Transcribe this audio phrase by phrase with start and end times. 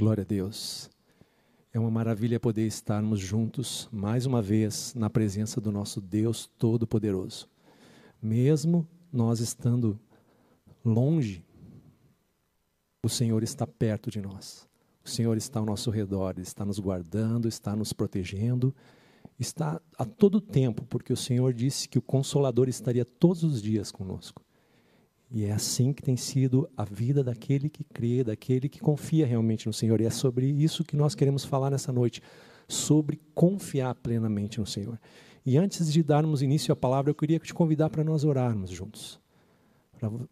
[0.00, 0.88] Glória a Deus.
[1.74, 7.46] É uma maravilha poder estarmos juntos mais uma vez na presença do nosso Deus Todo-Poderoso.
[8.22, 10.00] Mesmo nós estando
[10.82, 11.44] longe,
[13.04, 14.66] o Senhor está perto de nós.
[15.04, 18.74] O Senhor está ao nosso redor, Ele está nos guardando, está nos protegendo,
[19.38, 23.92] está a todo tempo, porque o Senhor disse que o Consolador estaria todos os dias
[23.92, 24.42] conosco.
[25.32, 29.66] E é assim que tem sido a vida daquele que crê, daquele que confia realmente
[29.66, 30.00] no Senhor.
[30.00, 32.20] E é sobre isso que nós queremos falar nessa noite,
[32.66, 34.98] sobre confiar plenamente no Senhor.
[35.46, 39.20] E antes de darmos início à palavra, eu queria te convidar para nós orarmos juntos,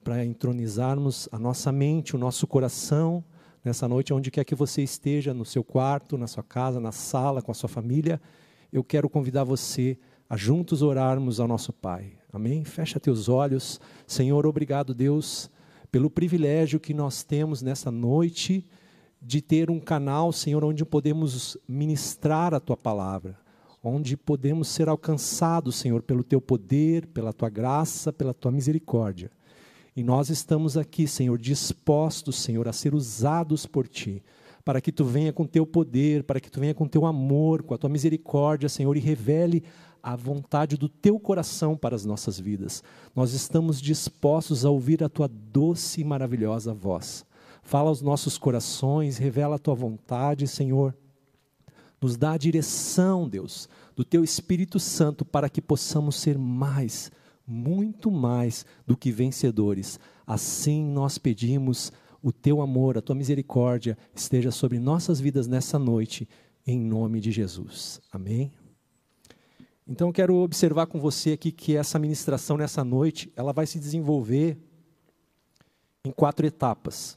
[0.03, 3.25] para entronizarmos a nossa mente, o nosso coração
[3.65, 7.41] nessa noite, onde quer que você esteja, no seu quarto, na sua casa, na sala,
[7.41, 8.21] com a sua família.
[8.73, 9.97] Eu quero convidar você
[10.29, 12.18] a juntos orarmos ao nosso Pai.
[12.33, 12.63] Amém?
[12.63, 13.81] Fecha teus olhos.
[14.07, 15.51] Senhor, obrigado, Deus,
[15.91, 18.67] pelo privilégio que nós temos nessa noite
[19.21, 23.39] de ter um canal, Senhor, onde podemos ministrar a tua palavra,
[23.83, 29.31] onde podemos ser alcançados, Senhor, pelo teu poder, pela tua graça, pela tua misericórdia.
[29.97, 34.23] E nós estamos aqui, Senhor, dispostos, Senhor, a ser usados por ti,
[34.65, 37.75] para que tu venha com teu poder, para que tu venha com teu amor, com
[37.75, 39.65] a tua misericórdia, Senhor, e revele
[40.03, 42.83] a vontade do teu coração para as nossas vidas.
[43.15, 47.25] Nós estamos dispostos a ouvir a tua doce e maravilhosa voz.
[47.63, 50.97] Fala aos nossos corações, revela a tua vontade, Senhor.
[52.01, 57.11] Nos dá a direção, Deus, do teu Espírito Santo para que possamos ser mais,
[57.47, 59.99] muito mais do que vencedores.
[60.27, 66.29] Assim nós pedimos o teu amor, a tua misericórdia esteja sobre nossas vidas nessa noite,
[66.67, 68.01] em nome de Jesus.
[68.13, 68.53] Amém.
[69.89, 73.79] Então eu quero observar com você aqui que essa ministração nessa noite, ela vai se
[73.79, 74.59] desenvolver
[76.05, 77.17] em quatro etapas.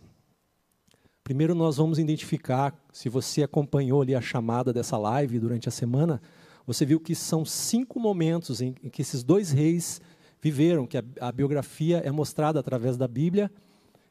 [1.22, 6.22] Primeiro nós vamos identificar, se você acompanhou ali a chamada dessa live durante a semana,
[6.66, 10.00] você viu que são cinco momentos em, que esses dois reis
[10.42, 13.52] viveram, que a, a, biografia é mostrada através da Bíblia,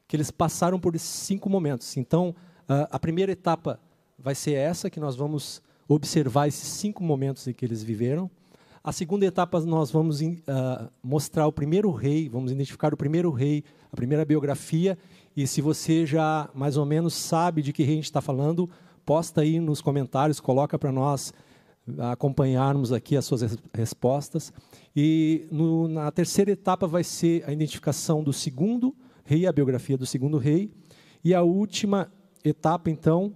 [0.07, 1.97] que eles passaram por cinco momentos.
[1.97, 2.35] Então,
[2.67, 3.79] a, a primeira etapa
[4.19, 8.29] vai ser essa, que nós vamos observar esses cinco momentos em que eles viveram.
[8.83, 10.35] A segunda etapa nós vamos uh,
[11.03, 14.97] mostrar o primeiro rei, vamos identificar o primeiro rei, a primeira biografia.
[15.37, 18.67] E se você já mais ou menos sabe de que rei a gente está falando,
[19.05, 21.31] posta aí nos comentários, coloca para nós
[22.11, 24.51] acompanharmos aqui as suas respostas.
[24.95, 30.07] E no, na terceira etapa vai ser a identificação do segundo rei, a biografia do
[30.07, 30.71] segundo rei.
[31.23, 32.11] E a última
[32.43, 33.35] etapa, então,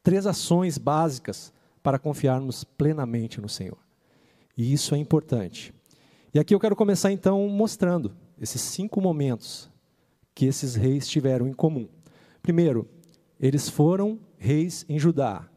[0.00, 3.87] três ações básicas para confiarmos plenamente no Senhor.
[4.58, 5.72] E isso é importante.
[6.34, 9.70] E aqui eu quero começar então mostrando esses cinco momentos
[10.34, 11.88] que esses reis tiveram em comum.
[12.42, 12.88] Primeiro,
[13.38, 15.48] eles foram reis em Judá.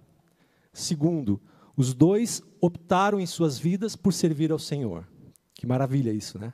[0.71, 1.41] Segundo,
[1.75, 5.07] os dois optaram em suas vidas por servir ao Senhor.
[5.55, 6.53] Que maravilha isso, né?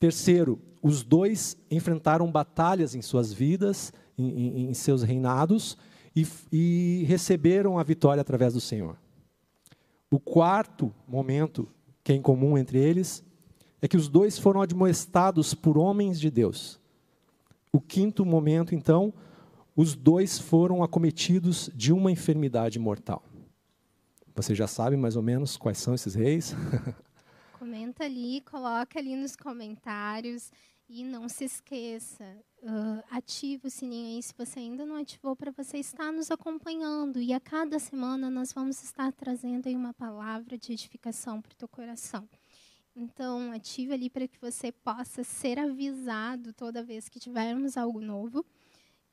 [0.00, 5.78] Terceiro, os dois enfrentaram batalhas em suas vidas, em, em, em seus reinados,
[6.16, 8.98] e, e receberam a vitória através do Senhor.
[10.10, 11.68] O quarto momento
[12.02, 13.22] que é em comum entre eles
[13.82, 16.80] é que os dois foram admoestados por homens de Deus.
[17.70, 19.12] O quinto momento, então,
[19.76, 23.22] os dois foram acometidos de uma enfermidade mortal.
[24.34, 26.54] Você já sabe mais ou menos quais são esses reis?
[27.58, 30.50] Comenta ali, coloca ali nos comentários.
[30.90, 32.24] E não se esqueça,
[32.62, 37.20] uh, ative o sininho aí se você ainda não ativou para você estar nos acompanhando.
[37.20, 41.56] E a cada semana nós vamos estar trazendo aí uma palavra de edificação para o
[41.56, 42.26] teu coração.
[42.96, 48.42] Então, ative ali para que você possa ser avisado toda vez que tivermos algo novo.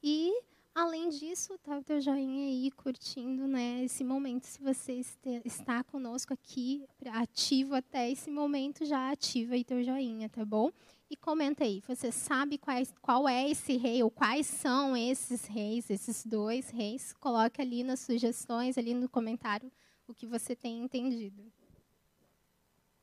[0.01, 0.33] E,
[0.73, 4.45] além disso, tá o teu joinha aí curtindo né, esse momento.
[4.45, 10.29] Se você este, está conosco aqui, ativo até esse momento, já ativa aí teu joinha,
[10.29, 10.71] tá bom?
[11.07, 15.89] E comenta aí, você sabe quais, qual é esse rei, ou quais são esses reis,
[15.89, 17.13] esses dois reis?
[17.13, 19.71] Coloque ali nas sugestões, ali no comentário,
[20.07, 21.43] o que você tem entendido.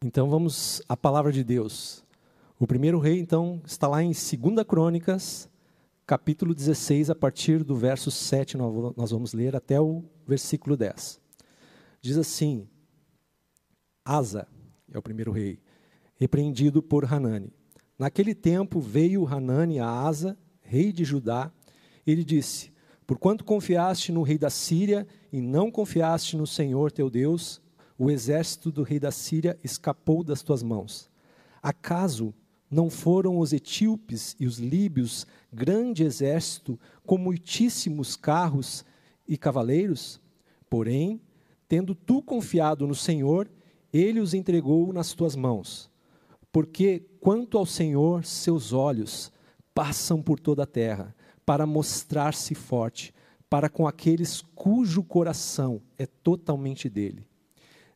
[0.04, 2.04] Então vamos à palavra de Deus.
[2.58, 5.48] O primeiro rei, então, está lá em 2 Crônicas,
[6.04, 11.20] capítulo 16, a partir do verso 7, nós vamos ler até o versículo 10.
[12.00, 12.68] Diz assim:
[14.04, 14.48] Asa
[14.92, 15.60] é o primeiro rei,
[16.16, 17.52] repreendido por Hanani.
[18.02, 21.52] Naquele tempo veio Hanani a Asa, rei de Judá,
[22.04, 22.72] e ele disse:
[23.06, 27.62] Porquanto confiaste no rei da Síria e não confiaste no Senhor teu Deus,
[27.96, 31.08] o exército do rei da Síria escapou das tuas mãos.
[31.62, 32.34] Acaso
[32.68, 38.84] Não foram os etíopes e os líbios grande exército com muitíssimos carros
[39.28, 40.20] e cavaleiros?
[40.68, 41.20] Porém,
[41.68, 43.48] tendo tu confiado no Senhor,
[43.92, 45.88] ele os entregou nas tuas mãos.
[46.50, 49.30] Porque quanto ao Senhor, seus olhos
[49.72, 51.14] passam por toda a terra
[51.46, 53.14] para mostrar-se forte
[53.48, 57.24] para com aqueles cujo coração é totalmente dele.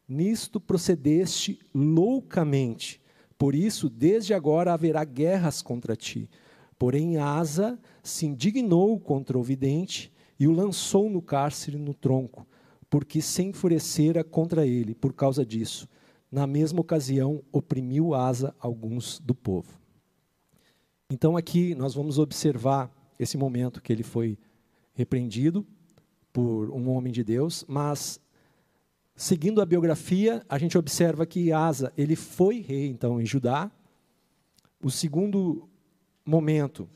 [0.09, 3.01] Nisto procedeste loucamente,
[3.37, 6.31] por isso, desde agora haverá guerras contra ti.
[6.79, 12.47] Porém, Asa se indignou contra o vidente e o lançou no cárcere no tronco,
[12.89, 15.89] porque se enfurecera contra ele por causa disso.
[16.31, 19.79] Na mesma ocasião, oprimiu Asa alguns do povo.
[21.09, 24.37] Então, aqui nós vamos observar esse momento que ele foi
[24.93, 25.67] repreendido
[26.33, 28.21] por um homem de Deus, mas
[29.15, 33.71] seguindo a biografia, a gente observa que Asa, ele foi rei então em Judá.
[34.83, 35.69] O segundo
[36.25, 36.89] momento,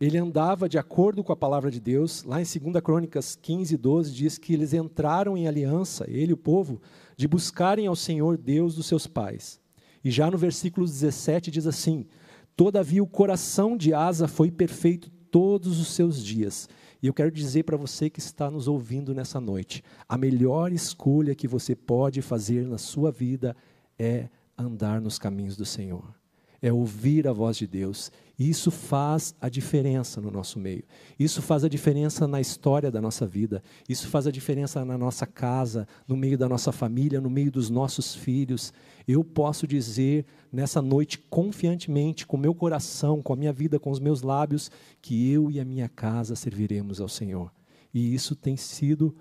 [0.00, 2.22] ele andava de acordo com a palavra de Deus.
[2.22, 6.36] Lá em 2 Crônicas 15, 12, diz que eles entraram em aliança, ele e o
[6.36, 6.80] povo,
[7.16, 9.60] de buscarem ao Senhor Deus dos seus pais.
[10.04, 12.06] E já no versículo 17 diz assim:
[12.54, 16.68] Todavia o coração de Asa foi perfeito todos os seus dias.
[17.02, 21.34] E eu quero dizer para você que está nos ouvindo nessa noite: a melhor escolha
[21.34, 23.56] que você pode fazer na sua vida
[23.98, 26.18] é andar nos caminhos do Senhor
[26.60, 28.10] é ouvir a voz de Deus.
[28.38, 30.84] E isso faz a diferença no nosso meio.
[31.18, 33.60] Isso faz a diferença na história da nossa vida.
[33.88, 37.68] Isso faz a diferença na nossa casa, no meio da nossa família, no meio dos
[37.68, 38.72] nossos filhos.
[39.08, 43.98] Eu posso dizer nessa noite confiantemente, com meu coração, com a minha vida, com os
[43.98, 44.70] meus lábios,
[45.02, 47.52] que eu e a minha casa serviremos ao Senhor.
[47.92, 49.16] E isso tem sido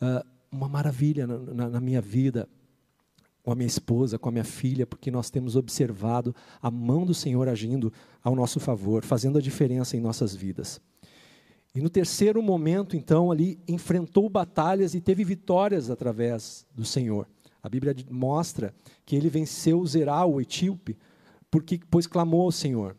[0.00, 2.48] uh, uma maravilha na, na, na minha vida
[3.50, 6.32] com a minha esposa, com a minha filha, porque nós temos observado
[6.62, 7.92] a mão do Senhor agindo
[8.22, 10.80] ao nosso favor, fazendo a diferença em nossas vidas.
[11.74, 17.26] E no terceiro momento, então, ali enfrentou batalhas e teve vitórias através do Senhor.
[17.60, 18.72] A Bíblia mostra
[19.04, 20.96] que ele venceu Zerá, o etíope,
[21.50, 22.96] porque pois clamou ao Senhor.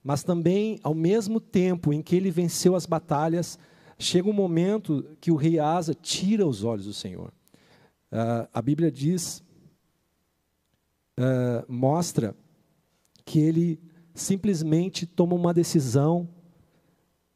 [0.00, 3.58] Mas também, ao mesmo tempo em que ele venceu as batalhas,
[3.98, 7.32] chega um momento que o rei Asa tira os olhos do Senhor.
[8.12, 9.42] Uh, a Bíblia diz
[11.18, 12.34] uh, mostra
[13.24, 13.80] que ele
[14.14, 16.28] simplesmente toma uma decisão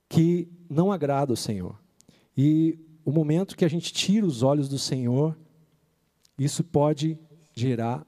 [0.09, 1.79] que não agrada ao Senhor.
[2.37, 5.37] E o momento que a gente tira os olhos do Senhor,
[6.39, 7.19] isso pode
[7.55, 8.07] gerar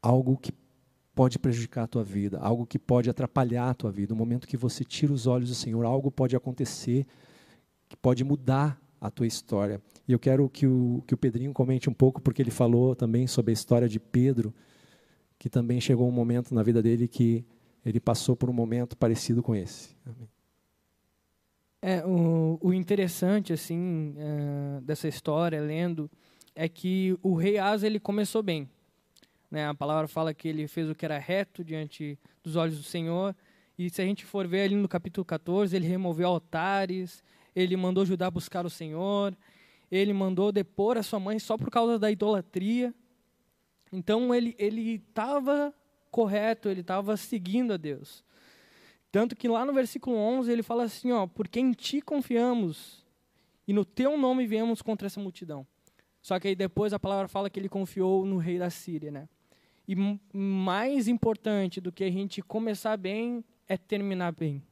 [0.00, 0.52] algo que
[1.14, 4.12] pode prejudicar a tua vida, algo que pode atrapalhar a tua vida.
[4.12, 7.06] No momento que você tira os olhos do Senhor, algo pode acontecer
[7.88, 9.80] que pode mudar a tua história.
[10.06, 13.26] E eu quero que o, que o Pedrinho comente um pouco, porque ele falou também
[13.26, 14.54] sobre a história de Pedro,
[15.38, 17.44] que também chegou um momento na vida dele que
[17.84, 19.96] ele passou por um momento parecido com esse.
[20.04, 20.28] Amém.
[21.82, 26.10] É, o, o interessante assim é, dessa história, lendo,
[26.54, 28.68] é que o rei Asa ele começou bem.
[29.50, 29.68] Né?
[29.68, 33.36] A palavra fala que ele fez o que era reto diante dos olhos do Senhor.
[33.78, 37.22] E se a gente for ver ali no capítulo 14, ele removeu altares,
[37.56, 39.34] ele mandou Judá buscar o Senhor,
[39.90, 42.94] ele mandou depor a sua mãe só por causa da idolatria.
[43.90, 45.74] Então ele estava
[46.10, 48.22] correto, ele estava seguindo a Deus.
[49.10, 53.02] Tanto que lá no versículo 11 ele fala assim, ó, porque em ti confiamos
[53.66, 55.66] e no teu nome viemos contra essa multidão.
[56.20, 59.28] Só que aí depois a palavra fala que ele confiou no rei da Síria, né?
[59.88, 59.96] E
[60.36, 64.62] mais importante do que a gente começar bem é terminar bem.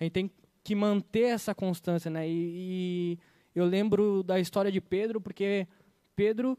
[0.00, 0.37] A gente tem que
[0.74, 2.28] manter essa constância, né?
[2.28, 3.18] E, e
[3.54, 5.66] eu lembro da história de Pedro, porque
[6.14, 6.58] Pedro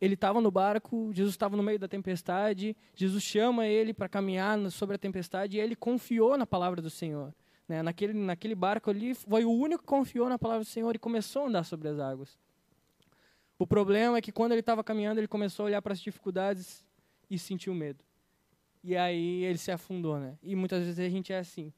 [0.00, 4.70] ele estava no barco, Jesus estava no meio da tempestade, Jesus chama ele para caminhar
[4.70, 7.34] sobre a tempestade e ele confiou na palavra do Senhor.
[7.66, 7.82] Né?
[7.82, 11.44] Naquele, naquele barco ali, foi o único que confiou na palavra do Senhor e começou
[11.44, 12.38] a andar sobre as águas.
[13.58, 16.84] O problema é que quando ele estava caminhando, ele começou a olhar para as dificuldades
[17.30, 18.04] e sentiu medo.
[18.84, 20.38] E aí ele se afundou, né?
[20.42, 21.72] E muitas vezes a gente é assim.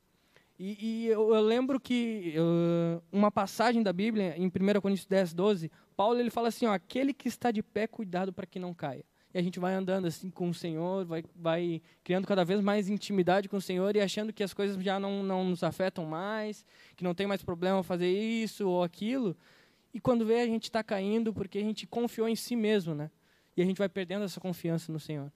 [0.59, 5.33] E, e eu, eu, lembro que uh, uma passagem da Bíblia, em 1 Coríntios 10,
[5.33, 8.75] 12, Paulo ele fala assim: ó, aquele que está de pé, cuidado para que não
[8.75, 9.05] caia.
[9.33, 12.88] E a gente vai andando assim com o Senhor, vai, vai criando cada vez mais
[12.88, 16.65] intimidade com o Senhor e achando que as coisas já não, não nos afetam mais,
[16.97, 19.37] que não tem mais problema fazer isso ou aquilo.
[19.93, 23.11] E quando vê, a gente está caindo porque a gente confiou em si mesmo, né?
[23.57, 25.31] E a gente vai perdendo essa confiança no Senhor.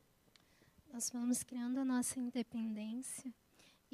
[0.92, 3.32] Nós vamos criando a nossa independência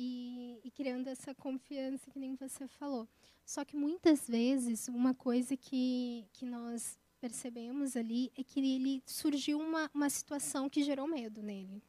[0.00, 3.08] e, e, criando essa confiança que nem você falou.
[3.44, 9.58] Só que muitas vezes uma coisa que, que nós percebemos ali é que ele surgiu
[9.58, 11.82] uma, uma situação que gerou medo nele.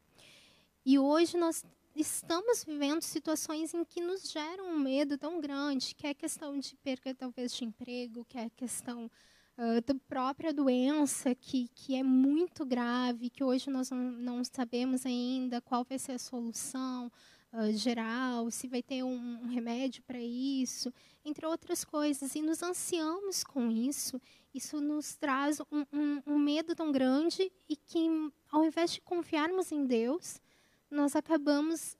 [0.84, 1.63] E hoje nós
[1.96, 6.75] estamos vivendo situações em que nos geram um medo tão grande, que é questão de
[6.78, 12.66] perda talvez de emprego, que é questão uh, da própria doença, que, que é muito
[12.66, 17.12] grave, que hoje nós não, não sabemos ainda qual vai ser a solução
[17.53, 22.36] uh, geral, se vai ter um, um remédio para isso, entre outras coisas.
[22.36, 24.22] E nos ansiamos com isso.
[24.53, 28.08] Isso nos traz um, um, um medo tão grande e que,
[28.51, 30.41] ao invés de confiarmos em Deus,
[30.89, 31.96] nós acabamos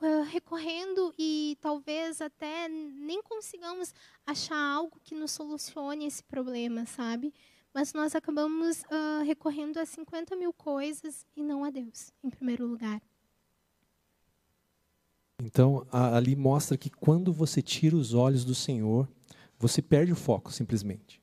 [0.00, 3.94] uh, recorrendo e talvez até nem consigamos
[4.26, 7.32] achar algo que nos solucione esse problema, sabe?
[7.74, 12.66] Mas nós acabamos uh, recorrendo a 50 mil coisas e não a Deus, em primeiro
[12.66, 13.00] lugar.
[15.44, 19.08] Então, a, ali mostra que quando você tira os olhos do Senhor,
[19.58, 21.20] você perde o foco, simplesmente.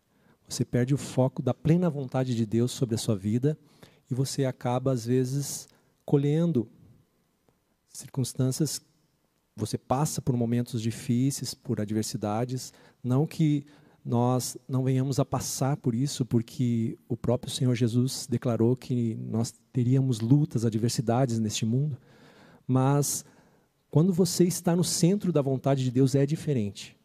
[0.47, 3.57] Você perde o foco da plena vontade de Deus sobre a sua vida
[4.11, 5.69] e você acaba, às vezes,
[6.03, 6.67] colhendo
[7.87, 8.81] circunstâncias.
[9.55, 12.73] Você passa por momentos difíceis, por adversidades.
[13.01, 13.65] Não que
[14.03, 19.53] nós não venhamos a passar por isso, porque o próprio Senhor Jesus declarou que nós
[19.71, 21.97] teríamos lutas, adversidades neste mundo,
[22.67, 23.23] mas
[23.89, 26.95] quando você está no centro da vontade de Deus é diferente.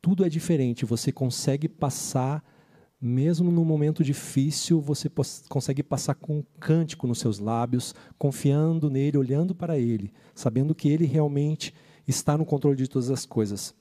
[0.00, 2.44] Tudo é diferente, você consegue passar
[3.00, 5.10] mesmo no momento difícil, você
[5.48, 10.88] consegue passar com um cântico nos seus lábios, confiando nele, olhando para ele, sabendo que
[10.88, 11.74] ele realmente
[12.08, 13.74] está no controle de todas as coisas.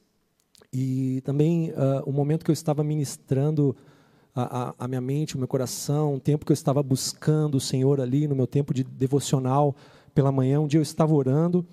[0.74, 3.76] E também uh, o momento que eu estava ministrando
[4.36, 7.62] a, a, a, minha mente, o meu coração, o tempo que eu estava buscando o
[7.62, 9.74] Senhor ali, no meu tempo de devocional
[10.14, 11.66] pela manhã, um dia eu estava orando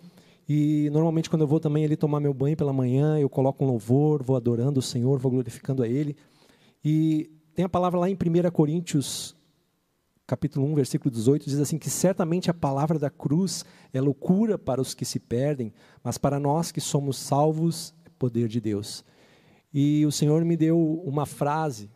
[0.54, 3.66] e normalmente quando eu vou também ali tomar meu banho pela manhã, eu coloco um
[3.66, 6.14] louvor, vou adorando o Senhor, vou glorificando a Ele.
[6.84, 9.34] E tem a palavra lá em 1 Coríntios,
[10.26, 14.78] capítulo 1, versículo 18, diz assim que certamente a palavra da cruz é loucura para
[14.78, 15.72] os que se perdem,
[16.04, 19.02] mas para nós que somos salvos é poder de Deus.
[19.72, 21.90] E o Senhor me deu uma frase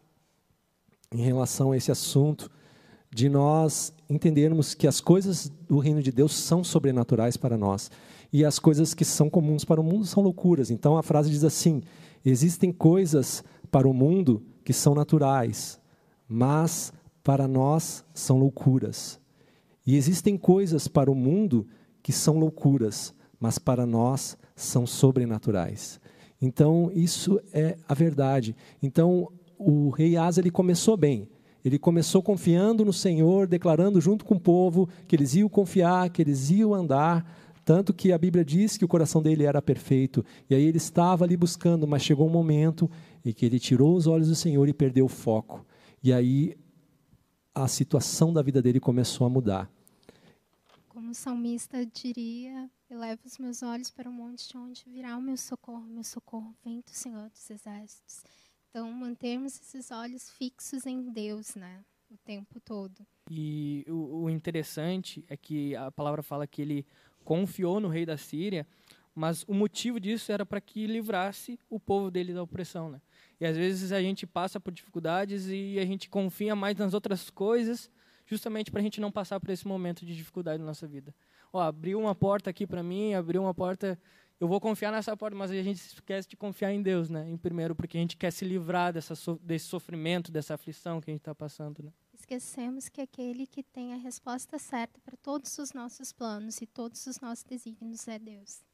[1.12, 2.50] em relação a esse assunto,
[3.14, 7.90] de nós entendermos que as coisas do reino de Deus são sobrenaturais para nós
[8.36, 10.70] e as coisas que são comuns para o mundo são loucuras.
[10.70, 11.80] Então a frase diz assim:
[12.22, 15.80] existem coisas para o mundo que são naturais,
[16.28, 16.92] mas
[17.24, 19.18] para nós são loucuras.
[19.86, 21.66] E existem coisas para o mundo
[22.02, 25.98] que são loucuras, mas para nós são sobrenaturais.
[26.38, 28.54] Então isso é a verdade.
[28.82, 31.26] Então o rei Asa ele começou bem.
[31.64, 36.20] Ele começou confiando no Senhor, declarando junto com o povo que eles iam confiar, que
[36.20, 37.24] eles iam andar
[37.66, 40.24] tanto que a Bíblia diz que o coração dele era perfeito.
[40.48, 42.88] E aí ele estava ali buscando, mas chegou um momento
[43.24, 45.66] em que ele tirou os olhos do Senhor e perdeu o foco.
[46.00, 46.56] E aí
[47.52, 49.68] a situação da vida dele começou a mudar.
[50.88, 55.20] Como o salmista diria, eleva os meus olhos para o monte de onde virá o
[55.20, 55.86] meu socorro.
[55.88, 58.22] Meu socorro vem do Senhor dos Exércitos.
[58.70, 61.84] Então, mantermos esses olhos fixos em Deus, né?
[62.12, 63.04] O tempo todo.
[63.28, 66.86] E o, o interessante é que a palavra fala que ele
[67.26, 68.64] confiou no rei da Síria,
[69.12, 73.00] mas o motivo disso era para que livrasse o povo dele da opressão, né?
[73.40, 77.28] E às vezes a gente passa por dificuldades e a gente confia mais nas outras
[77.28, 77.90] coisas,
[78.26, 81.12] justamente para a gente não passar por esse momento de dificuldade na nossa vida.
[81.52, 83.98] Ó, abriu uma porta aqui para mim, abriu uma porta,
[84.38, 87.28] eu vou confiar nessa porta, mas a gente esquece de confiar em Deus, né?
[87.28, 91.12] Em primeiro, porque a gente quer se livrar dessa, desse sofrimento, dessa aflição que a
[91.12, 91.90] gente está passando, né?
[92.26, 97.06] Esquecemos que aquele que tem a resposta certa para todos os nossos planos e todos
[97.06, 98.64] os nossos desígnios é Deus.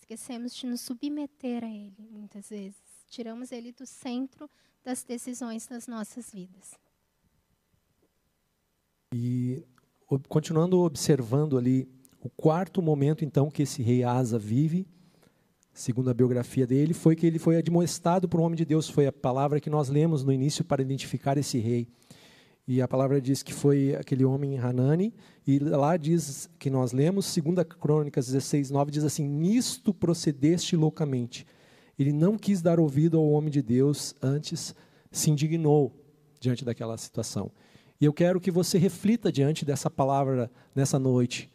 [0.00, 2.80] Esquecemos de nos submeter a Ele, muitas vezes.
[3.10, 4.48] Tiramos Ele do centro
[4.82, 6.72] das decisões das nossas vidas.
[9.14, 9.62] E
[10.26, 11.86] continuando observando ali
[12.18, 14.86] o quarto momento então que esse rei Asa vive,
[15.70, 19.06] segundo a biografia dele, foi que ele foi admoestado por um homem de Deus, foi
[19.06, 21.86] a palavra que nós lemos no início para identificar esse rei.
[22.68, 25.14] E a palavra diz que foi aquele homem Hanani,
[25.46, 31.46] e lá diz que nós lemos, 2 Crônicas 16, 9, diz assim: Nisto procedeste loucamente.
[31.96, 34.74] Ele não quis dar ouvido ao homem de Deus, antes
[35.12, 35.94] se indignou
[36.40, 37.52] diante daquela situação.
[38.00, 41.48] E eu quero que você reflita diante dessa palavra nessa noite.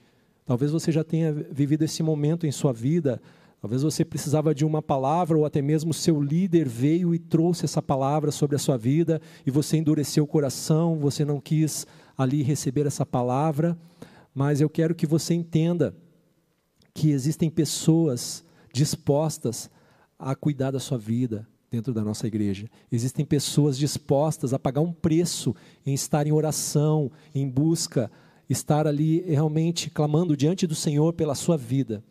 [0.46, 3.22] Talvez você já tenha vivido esse momento em sua vida
[3.62, 7.80] Talvez você precisava de uma palavra, ou até mesmo seu líder veio e trouxe essa
[7.80, 11.86] palavra sobre a sua vida, e você endureceu o coração, você não quis
[12.18, 13.78] ali receber essa palavra.
[14.34, 15.96] Mas eu quero que você entenda
[16.92, 19.70] que existem pessoas dispostas
[20.18, 22.68] a cuidar da sua vida dentro da nossa igreja.
[22.92, 28.12] Existem pessoas dispostas a pagar um preço em estar em oração, em busca
[28.50, 32.04] estar ali realmente clamando diante do Senhor pela sua vida.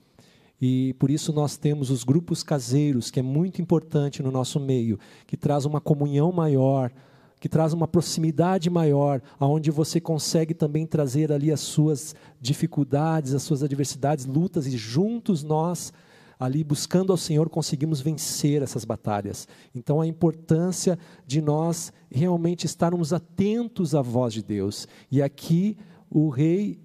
[0.61, 4.99] E por isso nós temos os grupos caseiros, que é muito importante no nosso meio,
[5.27, 6.93] que traz uma comunhão maior,
[7.41, 13.43] que traz uma proximidade maior, aonde você consegue também trazer ali as suas dificuldades, as
[13.43, 15.93] suas adversidades, lutas e juntos nós
[16.41, 19.47] ali buscando ao Senhor conseguimos vencer essas batalhas.
[19.75, 24.89] Então a importância de nós realmente estarmos atentos à voz de Deus.
[25.11, 25.77] E aqui
[26.11, 26.81] o rei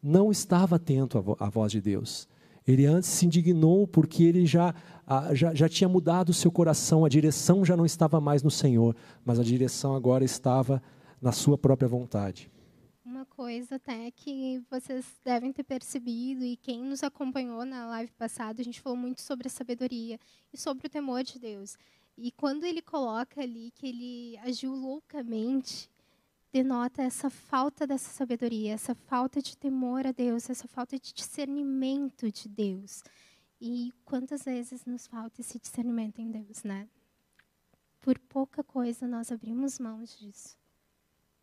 [0.00, 2.28] não estava atento à, voz de Deus.
[2.66, 4.74] Ele antes se indignou porque ele já,
[5.32, 8.96] já, já tinha mudado o seu coração, a direção já não estava mais no Senhor,
[9.24, 10.82] mas a direção agora estava
[11.20, 12.50] na sua própria vontade.
[13.04, 18.60] Uma coisa até que vocês devem ter percebido, e quem nos acompanhou na live passada,
[18.60, 20.18] a gente falou muito sobre a sabedoria
[20.52, 21.76] e sobre o temor de Deus.
[22.16, 25.90] E quando ele coloca ali que ele agiu loucamente,
[26.52, 32.30] denota essa falta dessa sabedoria, essa falta de temor a Deus, essa falta de discernimento
[32.30, 33.02] de Deus.
[33.60, 36.88] E quantas vezes nos falta esse discernimento em Deus, né?
[38.00, 40.58] Por pouca coisa nós abrimos mãos disso.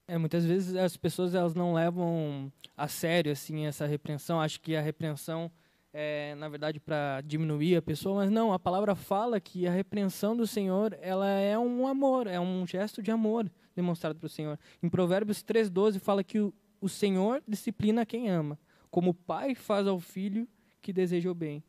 [0.08, 4.42] É, muitas vezes as pessoas elas não levam a sério assim essa repreensão.
[4.42, 5.51] Acho que a repreensão
[5.93, 10.36] é, na verdade, para diminuir a pessoa, mas não, a palavra fala que a repreensão
[10.36, 14.60] do Senhor, ela é um amor, é um gesto de amor demonstrado para o Senhor.
[14.84, 18.60] Em Provérbios 3,12 fala que o, o Senhor disciplina quem ama,
[18.91, 20.48] como o pai faz ao filho
[20.81, 21.63] que deseja o bem.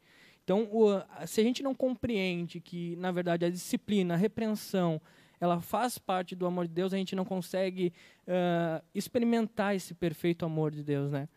[0.45, 5.01] Então, o, se a gente não compreende que, na verdade, a disciplina, a repreensão,
[5.41, 7.93] ela faz parte do amor de Deus, a gente não consegue
[8.27, 11.29] uh, experimentar esse perfeito amor de Deus, né?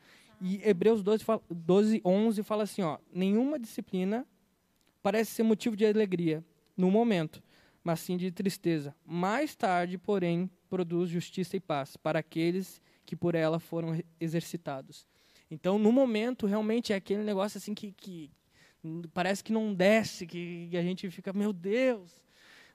[0.46, 4.28] E Hebreus 12, 12, 11 fala assim, ó, nenhuma disciplina
[5.02, 6.44] parece ser motivo de alegria
[6.76, 7.42] no momento,
[7.82, 8.94] mas sim de tristeza.
[9.06, 15.08] Mais tarde, porém, produz justiça e paz para aqueles que por ela foram exercitados.
[15.50, 18.30] Então, no momento, realmente é aquele negócio assim que, que
[19.14, 22.22] parece que não desce, que, que a gente fica, meu Deus.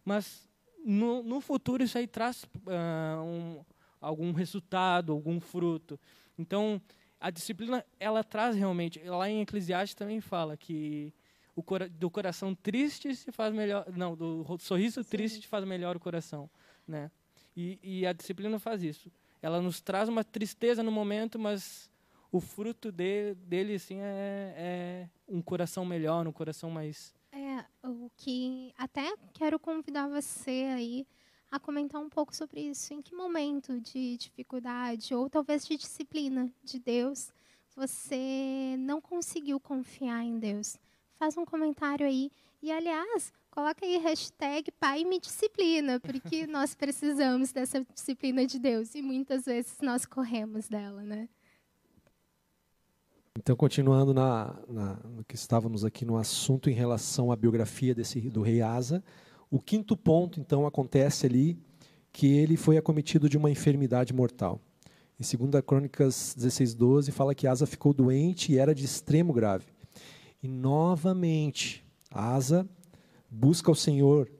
[0.03, 0.49] Mas
[0.83, 3.63] no, no futuro isso aí traz uh, um,
[4.01, 6.01] algum resultado, algum fruto.
[6.39, 6.81] Então,
[7.21, 11.13] a disciplina ela traz realmente lá em Eclesiastes também fala que
[11.55, 15.11] o cora, do coração triste se faz melhor não do sorriso Sim.
[15.11, 16.49] triste faz melhor o coração
[16.87, 17.11] né
[17.57, 19.11] e, e, a disciplina faz isso
[19.43, 21.91] ela nos traz uma tristeza no momento mas
[22.31, 28.11] o fruto de, dele assim é, é um coração melhor um coração mais é o
[28.17, 31.07] que até quero convidar você aí
[31.51, 32.93] a comentar um pouco sobre isso.
[32.93, 37.33] Em que momento de dificuldade ou talvez de disciplina de Deus
[37.79, 40.77] você não conseguiu confiar em Deus?
[41.17, 42.31] Faz um comentário aí.
[42.61, 48.97] E, aliás, coloca aí hashtag Pai me disciplina, porque nós precisamos dessa disciplina de Deus
[48.97, 51.29] e muitas vezes nós corremos dela, né?
[53.39, 58.21] Então, continuando na, na, no que estávamos aqui no assunto em relação à biografia desse,
[58.29, 59.05] do rei Asa,
[59.51, 61.59] o quinto ponto, então, acontece ali
[62.13, 64.61] que ele foi acometido de uma enfermidade mortal.
[65.19, 69.67] Em 2 Crônicas 16, 12, fala que Asa ficou doente e era de extremo grave.
[70.43, 72.69] E novamente, Asa
[73.31, 74.31] busca o Senhor.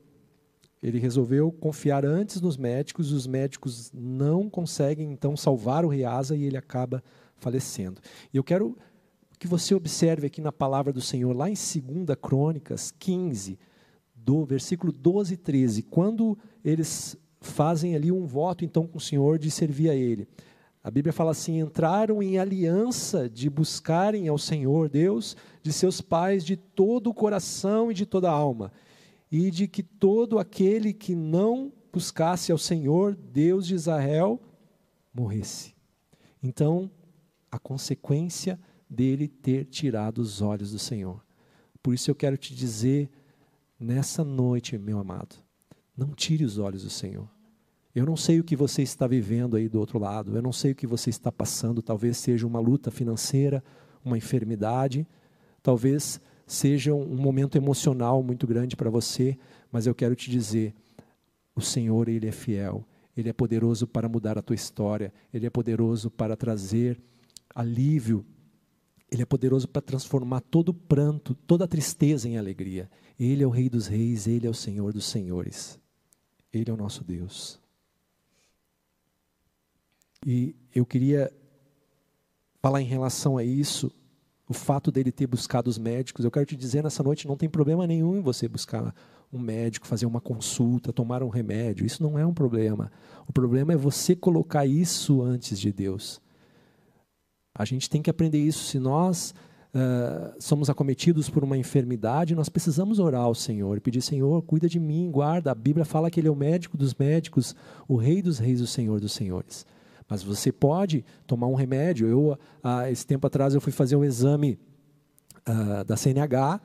[0.83, 6.37] Ele resolveu confiar antes nos médicos, os médicos não conseguem então salvar o rei Asa
[6.37, 7.03] e ele acaba
[7.37, 8.01] falecendo.
[8.33, 8.77] E eu quero
[9.39, 13.59] que você observe aqui na palavra do Senhor, lá em 2 Crônicas 15,
[14.29, 19.39] do versículo 12 e 13, quando eles fazem ali um voto então com o Senhor
[19.39, 20.29] de servir a Ele.
[20.85, 26.45] A Bíblia fala assim: entraram em aliança de buscarem ao Senhor Deus de seus pais
[26.45, 28.71] de todo o coração e de toda a alma,
[29.33, 34.39] e de que todo aquele que não buscasse ao Senhor Deus de Israel
[35.11, 35.75] morresse.
[36.43, 36.91] Então,
[37.51, 38.61] a consequência
[38.91, 41.25] dele ter tirado os olhos do Senhor.
[41.83, 43.09] Por isso eu quero te dizer
[43.79, 45.37] nessa noite, meu amado,
[45.97, 47.29] não tire os olhos do Senhor.
[47.95, 50.73] Eu não sei o que você está vivendo aí do outro lado, eu não sei
[50.73, 53.63] o que você está passando, talvez seja uma luta financeira,
[54.05, 55.07] uma enfermidade,
[55.63, 59.39] talvez seja um momento emocional muito grande para você,
[59.71, 60.75] mas eu quero te dizer,
[61.55, 62.85] o Senhor, ele é fiel,
[63.17, 67.01] ele é poderoso para mudar a tua história, ele é poderoso para trazer
[67.55, 68.25] alívio
[69.11, 72.91] ele é poderoso para transformar todo pranto, toda tristeza em alegria.
[73.19, 75.79] Ele é o Rei dos Reis, Ele é o Senhor dos Senhores.
[76.53, 77.59] Ele é o nosso Deus.
[80.27, 81.33] E eu queria
[82.61, 83.91] falar em relação a isso,
[84.49, 86.25] o fato dele ter buscado os médicos.
[86.25, 88.95] Eu quero te dizer nessa noite: não tem problema nenhum em você buscar
[89.33, 91.87] um médico, fazer uma consulta, tomar um remédio.
[91.87, 92.91] Isso não é um problema.
[93.27, 96.21] O problema é você colocar isso antes de Deus.
[97.59, 98.65] A gente tem que aprender isso.
[98.65, 99.35] Se nós
[99.75, 104.69] uh, somos acometidos por uma enfermidade, nós precisamos orar ao Senhor e pedir: Senhor, cuida
[104.69, 105.51] de mim, guarda.
[105.51, 107.57] A Bíblia fala que Ele é o médico dos médicos,
[107.89, 109.67] o Rei dos reis, o Senhor dos senhores.
[110.09, 112.07] Mas você pode tomar um remédio.
[112.07, 112.39] Eu,
[112.91, 114.59] esse tempo atrás, eu fui fazer um exame
[115.47, 116.61] uh, da CNH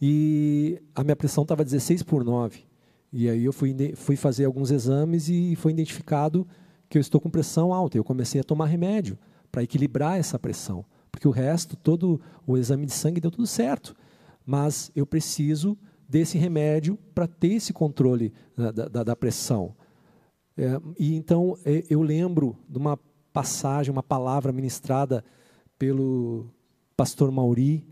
[0.00, 2.60] e a minha pressão estava 16 por 9.
[3.12, 6.46] E aí eu fui, fui fazer alguns exames e foi identificado
[6.88, 7.98] que eu estou com pressão alta.
[7.98, 9.18] Eu comecei a tomar remédio
[9.56, 13.96] para equilibrar essa pressão, porque o resto, todo o exame de sangue deu tudo certo.
[14.44, 19.74] Mas eu preciso desse remédio para ter esse controle da, da, da pressão.
[20.58, 22.98] É, e então é, eu lembro de uma
[23.32, 25.24] passagem, uma palavra ministrada
[25.78, 26.50] pelo
[26.94, 27.82] pastor Mauri,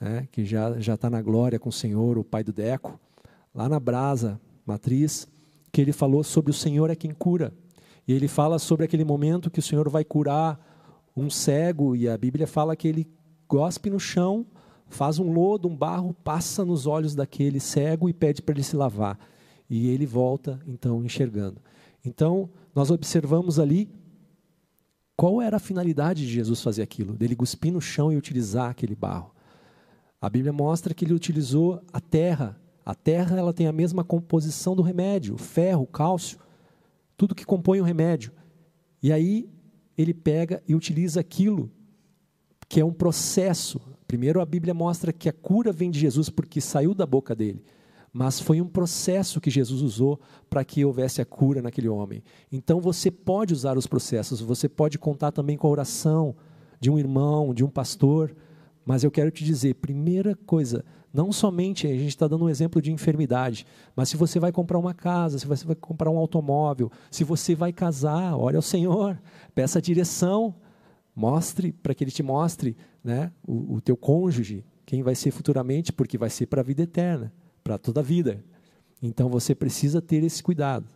[0.00, 2.98] né, que já já está na glória com o Senhor, o pai do Deco,
[3.54, 5.28] lá na Brasa Matriz,
[5.70, 7.52] que ele falou sobre o Senhor é quem cura.
[8.08, 10.71] E ele fala sobre aquele momento que o Senhor vai curar
[11.16, 13.08] um cego, e a Bíblia fala que ele
[13.48, 14.46] gospe no chão,
[14.88, 18.76] faz um lodo, um barro, passa nos olhos daquele cego e pede para ele se
[18.76, 19.18] lavar.
[19.68, 21.60] E ele volta, então, enxergando.
[22.04, 23.90] Então, nós observamos ali
[25.16, 28.94] qual era a finalidade de Jesus fazer aquilo, dele cuspir no chão e utilizar aquele
[28.94, 29.32] barro.
[30.20, 32.58] A Bíblia mostra que ele utilizou a terra.
[32.84, 36.38] A terra ela tem a mesma composição do remédio, ferro, cálcio,
[37.16, 38.32] tudo que compõe o remédio.
[39.02, 39.48] E aí
[39.96, 41.70] ele pega e utiliza aquilo
[42.68, 43.80] que é um processo.
[44.06, 47.62] Primeiro a Bíblia mostra que a cura vem de Jesus porque saiu da boca dele,
[48.12, 52.22] mas foi um processo que Jesus usou para que houvesse a cura naquele homem.
[52.50, 56.34] Então você pode usar os processos, você pode contar também com a oração
[56.80, 58.34] de um irmão, de um pastor,
[58.84, 62.80] mas eu quero te dizer, primeira coisa, não somente a gente está dando um exemplo
[62.80, 66.90] de enfermidade, mas se você vai comprar uma casa, se você vai comprar um automóvel,
[67.10, 69.20] se você vai casar, olha ao Senhor,
[69.54, 70.54] peça direção,
[71.14, 75.92] mostre para que Ele te mostre, né, o, o teu cônjuge, quem vai ser futuramente,
[75.92, 78.44] porque vai ser para a vida eterna, para toda a vida.
[79.02, 80.86] Então você precisa ter esse cuidado.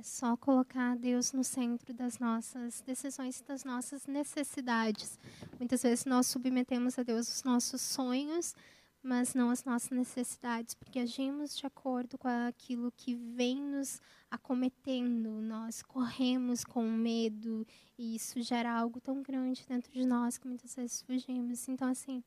[0.00, 5.18] É só colocar Deus no centro das nossas decisões, das nossas necessidades.
[5.58, 8.54] Muitas vezes nós submetemos a Deus os nossos sonhos,
[9.02, 15.28] mas não as nossas necessidades, porque agimos de acordo com aquilo que vem nos acometendo.
[15.42, 17.66] Nós corremos com medo
[17.98, 21.68] e isso gera algo tão grande dentro de nós que muitas vezes fugimos.
[21.68, 22.24] Então, assim,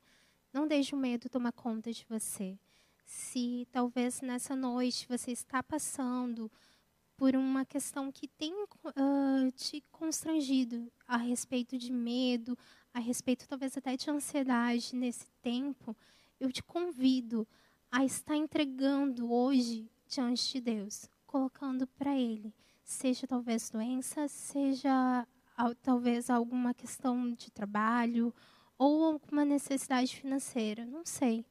[0.52, 2.56] não deixe o medo tomar conta de você.
[3.04, 6.48] Se talvez nessa noite você está passando
[7.16, 12.56] por uma questão que tem uh, te constrangido a respeito de medo,
[12.92, 15.96] a respeito talvez até de ansiedade nesse tempo,
[16.40, 17.46] eu te convido
[17.90, 22.52] a estar entregando hoje diante de Deus, colocando para Ele,
[22.84, 25.26] seja talvez doença, seja
[25.82, 28.34] talvez alguma questão de trabalho
[28.76, 31.46] ou alguma necessidade financeira, não sei.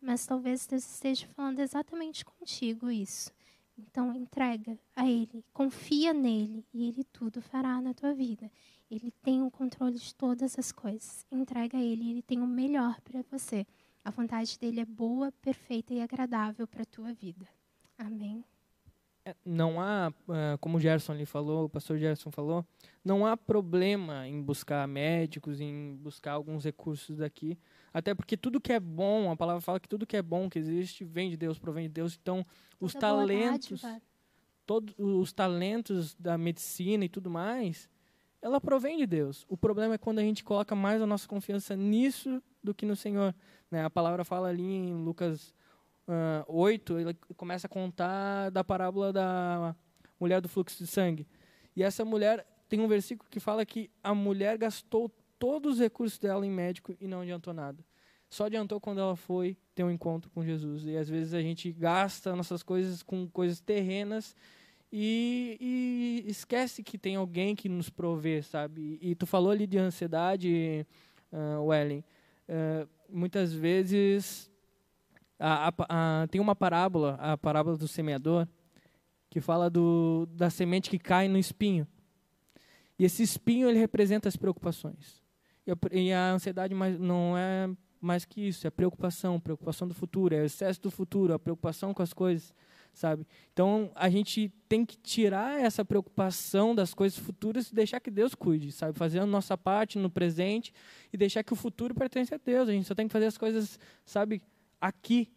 [0.00, 3.32] Mas talvez Deus esteja falando exatamente contigo isso.
[3.78, 8.50] Então entrega a Ele, confia nele e Ele tudo fará na tua vida.
[8.90, 11.24] Ele tem o controle de todas as coisas.
[11.30, 13.66] Entrega a Ele, Ele tem o melhor para você.
[14.04, 17.46] A vontade dele é boa, perfeita e agradável para a tua vida.
[17.98, 18.44] Amém.
[19.24, 22.64] É, não há, é, como o Gerson ali falou, o pastor Gerson falou,
[23.04, 27.58] não há problema em buscar médicos, em buscar alguns recursos daqui,
[27.92, 30.58] até porque tudo que é bom, a palavra fala que tudo que é bom que
[30.58, 32.18] existe vem de Deus, provém de Deus.
[32.20, 32.44] Então,
[32.80, 33.82] os talentos,
[34.66, 37.88] todos os talentos da medicina e tudo mais,
[38.40, 39.44] ela provém de Deus.
[39.48, 42.94] O problema é quando a gente coloca mais a nossa confiança nisso do que no
[42.94, 43.34] Senhor.
[43.70, 43.84] Né?
[43.84, 45.54] A palavra fala ali em Lucas
[46.06, 49.74] uh, 8, ele começa a contar da parábola da
[50.18, 51.26] mulher do fluxo de sangue.
[51.74, 56.18] E essa mulher, tem um versículo que fala que a mulher gastou todos os recursos
[56.18, 57.84] dela em médico e não adiantou nada.
[58.28, 60.84] Só adiantou quando ela foi ter um encontro com Jesus.
[60.84, 64.36] E às vezes a gente gasta nossas coisas com coisas terrenas
[64.92, 68.98] e, e esquece que tem alguém que nos provê, sabe?
[69.00, 70.86] E, tu falou ali de ansiedade,
[71.32, 72.04] uh, Wellen.
[72.48, 74.50] Uh, muitas vezes
[75.38, 78.46] a, a, a, tem uma parábola, a parábola do semeador,
[79.30, 81.86] que fala do, da semente que cai no espinho.
[82.98, 85.22] E esse espinho ele representa as preocupações.
[85.92, 87.68] E a ansiedade não é
[88.00, 91.92] mais que isso, é preocupação, preocupação do futuro, é o excesso do futuro, a preocupação
[91.92, 92.54] com as coisas,
[92.92, 93.26] sabe?
[93.52, 98.34] Então a gente tem que tirar essa preocupação das coisas futuras e deixar que Deus
[98.34, 98.96] cuide, sabe?
[98.96, 100.72] Fazer a nossa parte no presente
[101.12, 102.68] e deixar que o futuro pertence a Deus.
[102.68, 104.40] A gente só tem que fazer as coisas, sabe,
[104.80, 105.30] aqui,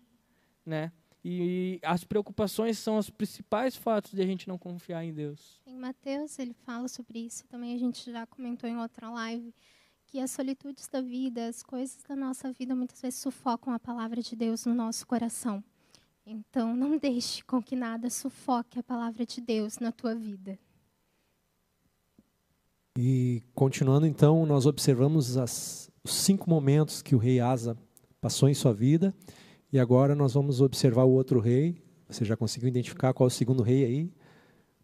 [0.65, 0.91] né?
[1.23, 5.59] E as preocupações são os principais fatos de a gente não confiar em Deus.
[5.65, 9.53] Em Mateus ele fala sobre isso, também a gente já comentou em outra live
[10.11, 14.21] que as solitudes da vida, as coisas da nossa vida muitas vezes sufocam a palavra
[14.21, 15.63] de Deus no nosso coração.
[16.25, 20.59] Então, não deixe com que nada sufoque a palavra de Deus na tua vida.
[22.97, 27.77] E continuando então, nós observamos as, os cinco momentos que o rei Asa
[28.19, 29.15] passou em sua vida,
[29.71, 31.81] e agora nós vamos observar o outro rei.
[32.09, 34.11] Você já conseguiu identificar qual é o segundo rei aí?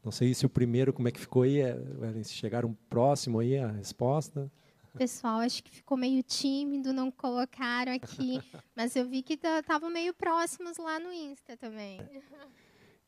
[0.02, 1.78] Não sei se o primeiro, como é que ficou aí, é,
[2.24, 4.50] se chegaram próximo aí a resposta.
[4.98, 8.42] Pessoal, acho que ficou meio tímido, não colocaram aqui,
[8.76, 12.00] mas eu vi que estavam meio próximos lá no Insta também.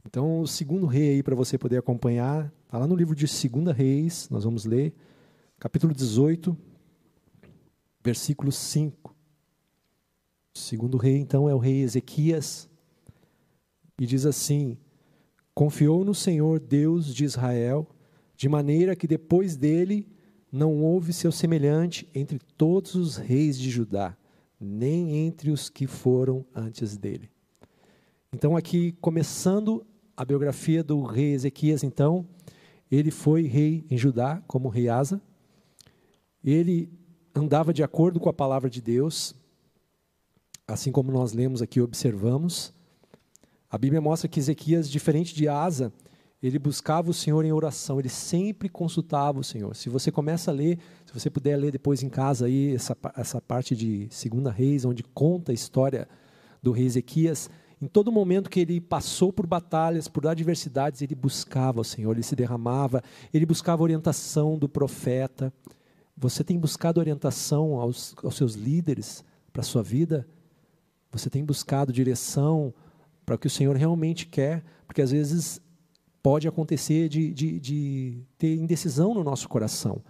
[0.06, 3.74] Então, o segundo rei aí para você poder acompanhar, está lá no livro de Segunda
[3.74, 4.96] Reis, nós vamos ler,
[5.60, 6.58] capítulo 18,
[8.02, 9.14] versículo 5.
[10.56, 12.70] O segundo rei, então, é o rei Ezequias,
[14.00, 14.78] e diz assim:
[15.54, 17.86] Confiou no Senhor Deus de Israel,
[18.36, 20.08] de maneira que depois dele
[20.52, 24.16] não houve seu semelhante entre todos os reis de Judá,
[24.60, 27.30] nem entre os que foram antes dele.
[28.34, 29.86] Então, aqui, começando
[30.16, 32.28] a biografia do rei Ezequias, então,
[32.92, 35.22] ele foi rei em Judá, como rei Asa.
[36.44, 36.90] Ele
[37.34, 39.36] andava de acordo com a palavra de Deus,
[40.68, 42.74] assim como nós lemos aqui, observamos.
[43.70, 45.94] A Bíblia mostra que Ezequias, diferente de Asa,
[46.42, 49.76] ele buscava o Senhor em oração, ele sempre consultava o Senhor.
[49.76, 53.42] Se você começa a ler, se você puder ler depois em casa aí essa, essa
[53.42, 56.08] parte de Segunda Reis, onde conta a história
[56.64, 57.50] do rei Ezequias,
[57.82, 62.24] em todo momento que ele passou por batalhas, por adversidades, ele buscava o Senhor, ele
[62.24, 63.02] se derramava,
[63.34, 65.52] ele buscava orientação do profeta.
[66.16, 70.28] Você tem buscado orientação aos, aos seus líderes para a sua vida?
[71.12, 72.74] Você tem buscado direção
[73.26, 75.62] para o que o Senhor realmente quer, porque às vezes
[76.22, 80.02] pode acontecer de, de, de ter indecisão no nosso coração.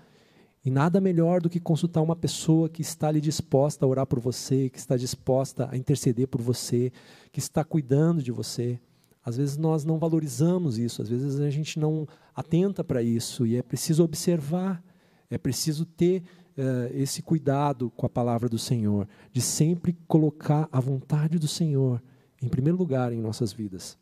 [0.64, 4.20] E nada melhor do que consultar uma pessoa que está ali disposta a orar por
[4.20, 6.92] você, que está disposta a interceder por você,
[7.32, 8.80] que está cuidando de você.
[9.24, 13.56] Às vezes nós não valorizamos isso, às vezes a gente não atenta para isso e
[13.56, 14.84] é preciso observar,
[15.30, 16.24] é preciso ter
[16.58, 22.02] uh, esse cuidado com a palavra do Senhor, de sempre colocar a vontade do Senhor
[22.42, 23.98] em primeiro lugar em nossas vidas.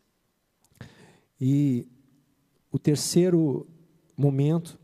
[1.39, 1.87] E
[2.71, 3.67] o terceiro
[4.15, 4.79] momento,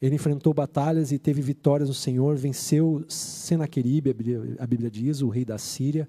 [0.00, 4.10] ele enfrentou batalhas e teve vitórias no Senhor, venceu Senaqueribe,
[4.58, 6.08] a Bíblia, diz, o rei da Síria.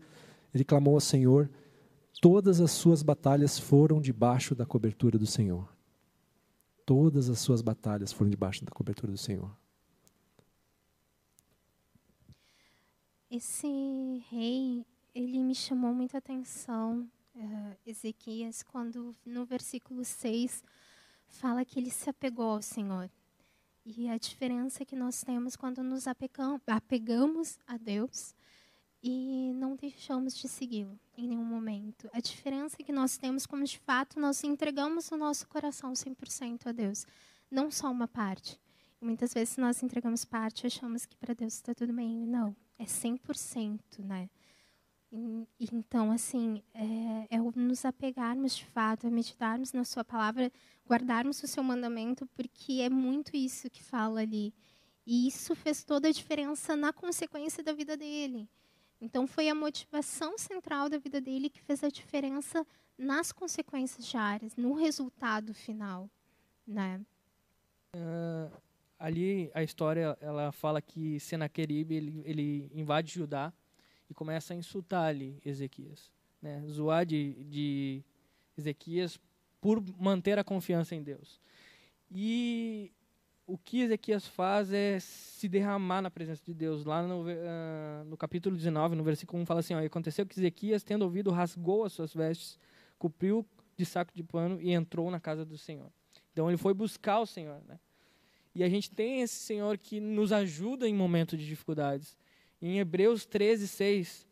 [0.54, 1.50] Ele clamou ao Senhor,
[2.22, 5.68] todas as suas batalhas foram debaixo da cobertura do Senhor.
[6.86, 9.52] Todas as suas batalhas foram debaixo da cobertura do Senhor.
[13.32, 13.68] Esse
[14.30, 17.08] rei, ele me chamou muita atenção,
[17.40, 20.64] uh, Ezequias, quando no versículo 6
[21.28, 23.10] fala que ele se apegou ao Senhor.
[23.86, 28.36] E a diferença que nós temos quando nos apegamos a Deus
[29.02, 32.10] e não deixamos de segui-lo em nenhum momento.
[32.14, 36.72] A diferença que nós temos quando de fato nós entregamos o nosso coração 100% a
[36.72, 37.06] Deus,
[37.50, 38.60] não só uma parte.
[39.02, 42.28] Muitas vezes nós entregamos parte, achamos que para Deus está tudo bem.
[42.28, 44.30] Não, é 100%, né?
[45.60, 50.52] Então, assim, é, é nos apegarmos de fato, é meditarmos na Sua palavra,
[50.88, 54.54] guardarmos o Seu mandamento, porque é muito isso que fala ali.
[55.06, 58.48] E isso fez toda a diferença na consequência da vida dele.
[59.02, 62.66] Então, foi a motivação central da vida dele que fez a diferença
[62.98, 66.10] nas consequências diárias, no resultado final,
[66.68, 67.02] né?
[67.96, 68.52] Uh,
[69.00, 73.52] ali a história ela fala que Senaqueribe ele, ele invade Judá
[74.10, 76.64] e começa a insultar ali Ezequias, né?
[76.68, 78.04] zoar de, de
[78.58, 79.20] Ezequias
[79.62, 81.40] por manter a confiança em Deus.
[82.12, 82.92] E
[83.46, 86.86] o que Ezequias faz é se derramar na presença de Deus.
[86.86, 90.84] Lá no, uh, no capítulo 19, no versículo 1, fala assim: ó, Aconteceu que Ezequias,
[90.84, 92.60] tendo ouvido, rasgou as suas vestes,
[92.98, 93.46] cobriu
[93.76, 95.92] de saco de pano e entrou na casa do Senhor.
[96.32, 97.62] Então ele foi buscar o Senhor.
[97.68, 97.80] Né?
[98.54, 102.18] E a gente tem esse Senhor que nos ajuda em momentos de dificuldades.
[102.62, 104.28] Em Hebreus 13, 6,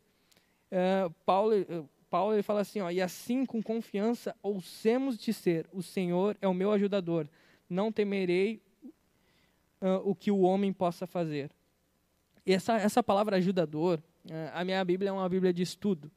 [0.70, 5.82] uh, Paulo, uh, Paulo ele fala assim: ó, E assim com confiança ousemos dizer: O
[5.82, 7.28] Senhor é o meu ajudador,
[7.68, 8.62] não temerei
[9.80, 11.50] uh, o que o homem possa fazer.
[12.44, 14.02] E essa, essa palavra ajudador,
[14.54, 16.10] a minha Bíblia é uma Bíblia de estudo.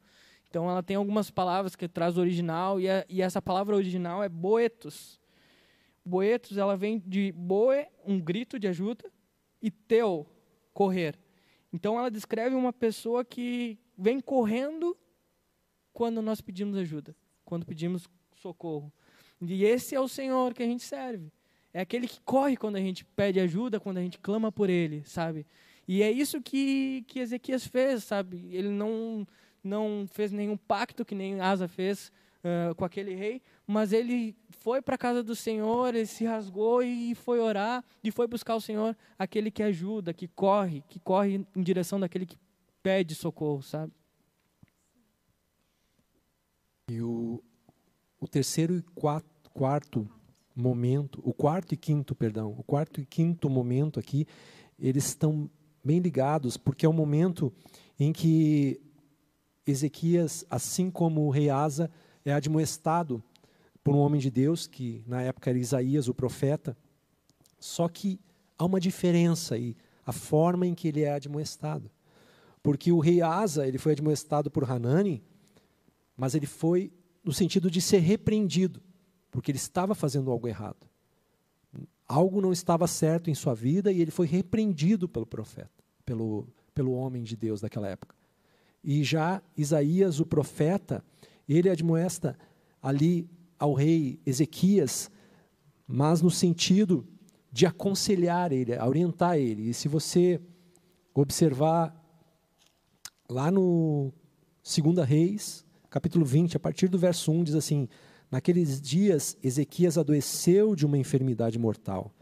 [0.48, 4.28] Então ela tem algumas palavras que traz original, e, a, e essa palavra original é
[4.28, 5.18] boetos.
[6.04, 9.10] Boetos, ela vem de boe, um grito de ajuda,
[9.62, 10.26] e teu,
[10.74, 11.18] correr.
[11.72, 14.96] Então ela descreve uma pessoa que vem correndo
[15.92, 18.92] quando nós pedimos ajuda, quando pedimos socorro.
[19.40, 21.32] E esse é o Senhor que a gente serve.
[21.72, 25.02] É aquele que corre quando a gente pede ajuda, quando a gente clama por ele,
[25.04, 25.46] sabe?
[25.88, 28.48] E é isso que, que Ezequias fez, sabe?
[28.52, 29.26] Ele não,
[29.64, 32.12] não fez nenhum pacto que nem Asa fez
[32.44, 36.82] uh, com aquele rei, mas ele foi para a casa do Senhor, ele se rasgou
[36.82, 41.44] e foi orar, e foi buscar o Senhor, aquele que ajuda, que corre, que corre
[41.56, 42.36] em direção daquele que
[42.82, 43.92] pede socorro, sabe?
[46.88, 47.42] E o,
[48.20, 50.08] o terceiro e quarto, quarto
[50.54, 54.26] momento, o quarto e quinto, perdão, o quarto e quinto momento aqui,
[54.78, 55.50] eles estão
[55.82, 57.52] bem ligados, porque é o momento
[57.98, 58.80] em que
[59.66, 61.90] Ezequias, assim como o rei Asa,
[62.24, 63.22] é admoestado
[63.82, 66.76] por um homem de Deus, que na época era Isaías, o profeta.
[67.58, 68.20] Só que
[68.58, 71.90] há uma diferença aí, a forma em que ele é admoestado.
[72.62, 75.22] Porque o rei Asa, ele foi admoestado por Hanani,
[76.16, 76.92] mas ele foi
[77.24, 78.80] no sentido de ser repreendido,
[79.30, 80.86] porque ele estava fazendo algo errado.
[82.06, 85.70] Algo não estava certo em sua vida e ele foi repreendido pelo profeta,
[86.04, 88.14] pelo, pelo homem de Deus daquela época.
[88.84, 91.04] E já Isaías, o profeta,
[91.48, 92.36] ele admoesta
[92.82, 93.28] ali
[93.62, 95.08] ao rei Ezequias,
[95.86, 97.06] mas no sentido
[97.52, 99.68] de aconselhar ele, orientar ele.
[99.68, 100.40] E se você
[101.14, 101.94] observar
[103.30, 104.12] lá no
[104.64, 107.88] 2 Reis, capítulo 20, a partir do verso 1, diz assim:
[108.28, 112.12] Naqueles dias, Ezequias adoeceu de uma enfermidade mortal.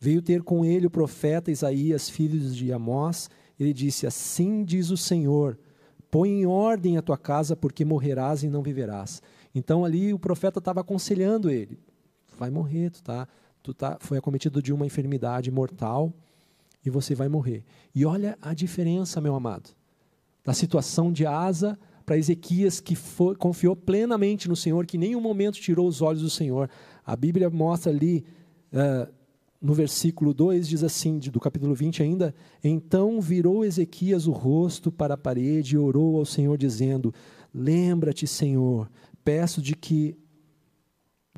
[0.00, 3.30] Veio ter com ele o profeta Isaías, filho de Amós.
[3.56, 5.56] Ele disse: Assim diz o Senhor:
[6.10, 9.22] Põe em ordem a tua casa, porque morrerás e não viverás.
[9.54, 11.78] Então ali o profeta estava aconselhando ele:
[12.38, 13.28] Vai morrer, tu tá,
[13.62, 16.12] tu tá, foi acometido de uma enfermidade mortal
[16.84, 17.64] e você vai morrer.
[17.94, 19.70] E olha a diferença, meu amado,
[20.44, 25.20] da situação de Asa para Ezequias, que foi, confiou plenamente no Senhor, que em nenhum
[25.20, 26.70] momento tirou os olhos do Senhor.
[27.04, 28.24] A Bíblia mostra ali,
[28.72, 29.12] uh,
[29.60, 32.34] no versículo 2, diz assim, do capítulo 20 ainda:
[32.64, 37.12] Então virou Ezequias o rosto para a parede e orou ao Senhor, dizendo:
[37.52, 38.90] Lembra-te, Senhor,
[39.28, 40.16] peço de que,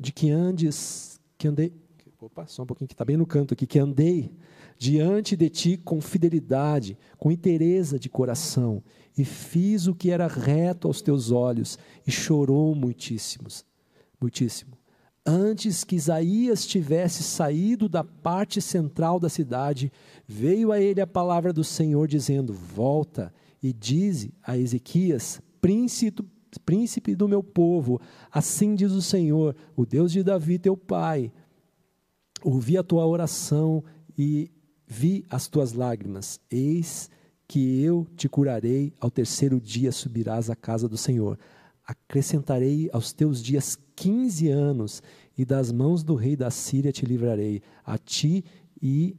[0.01, 1.73] de que andes, que andei.
[2.21, 4.31] Opa, só um pouquinho que está bem no canto aqui, que andei
[4.77, 8.81] diante de ti com fidelidade, com inteireza de coração
[9.17, 11.77] e fiz o que era reto aos teus olhos,
[12.07, 13.65] e chorou muitíssimos,
[14.21, 14.77] muitíssimo.
[15.25, 19.91] Antes que Isaías tivesse saído da parte central da cidade,
[20.25, 26.23] veio a ele a palavra do Senhor, dizendo: Volta e dize a Ezequias, príncipe,
[26.59, 27.99] príncipe do meu povo,
[28.31, 31.31] assim diz o Senhor, o Deus de Davi, teu pai.
[32.43, 33.83] Ouvi a tua oração
[34.17, 34.51] e
[34.87, 36.39] vi as tuas lágrimas.
[36.49, 37.09] Eis
[37.47, 41.37] que eu te curarei, ao terceiro dia subirás à casa do Senhor.
[41.85, 45.03] Acrescentarei aos teus dias quinze anos,
[45.37, 48.43] e das mãos do rei da Síria te livrarei, a ti
[48.81, 49.15] e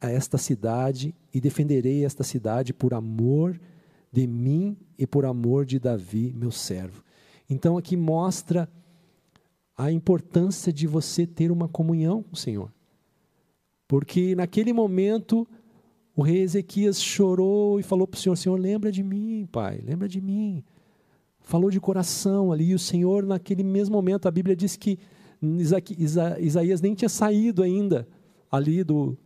[0.00, 3.58] a esta cidade, e defenderei esta cidade por amor
[4.12, 7.02] mim e por amor de Davi, meu servo.
[7.48, 8.68] Então aqui mostra
[9.76, 12.72] a importância de você ter uma comunhão com o Senhor.
[13.88, 15.46] Porque naquele momento
[16.14, 20.08] o rei Ezequias chorou e falou para o Senhor: Senhor, lembra de mim, pai, lembra
[20.08, 20.62] de mim.
[21.40, 24.98] Falou de coração ali, e o Senhor, naquele mesmo momento, a Bíblia diz que
[26.38, 28.06] Isaías nem tinha saído ainda
[28.50, 29.18] ali do,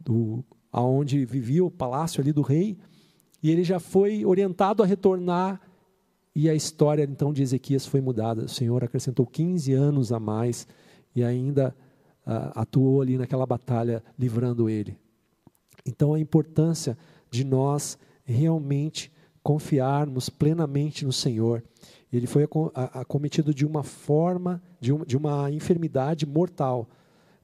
[0.00, 2.76] do aonde vivia o palácio ali do rei,
[3.42, 5.60] e ele já foi orientado a retornar,
[6.34, 8.44] e a história então de Ezequias foi mudada.
[8.44, 10.66] O Senhor acrescentou 15 anos a mais
[11.14, 11.74] e ainda
[12.26, 14.96] uh, atuou ali naquela batalha, livrando ele.
[15.84, 16.96] Então, a importância
[17.30, 21.62] de nós realmente confiarmos plenamente no Senhor.
[22.12, 22.48] Ele foi
[22.94, 26.88] acometido de uma forma, de uma, de uma enfermidade mortal.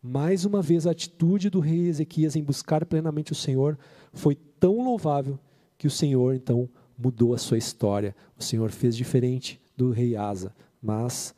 [0.01, 3.77] Mais uma vez, a atitude do rei Ezequias em buscar plenamente o Senhor
[4.13, 5.39] foi tão louvável
[5.79, 8.15] que o Senhor, então, mudou a sua história.
[8.37, 11.35] O Senhor fez diferente do rei Asa, mas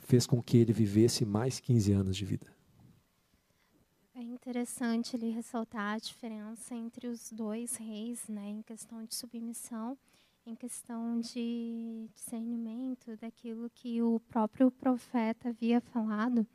[0.00, 2.46] fez com que ele vivesse mais 15 anos de vida.
[4.14, 9.96] É interessante ele ressaltar a diferença entre os dois reis, né, em questão de submissão,
[10.44, 16.46] em questão de discernimento daquilo que o próprio profeta havia falado.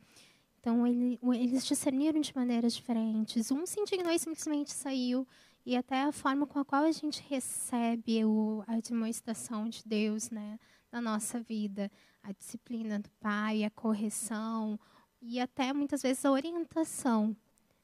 [0.60, 3.50] Então, ele, eles discerniram de maneiras diferentes.
[3.50, 5.26] Um se indignou e simplesmente saiu,
[5.66, 10.30] e até a forma com a qual a gente recebe o, a demonstração de Deus
[10.30, 10.60] né,
[10.92, 11.90] na nossa vida,
[12.22, 14.78] a disciplina do Pai, a correção,
[15.20, 17.36] e até muitas vezes a orientação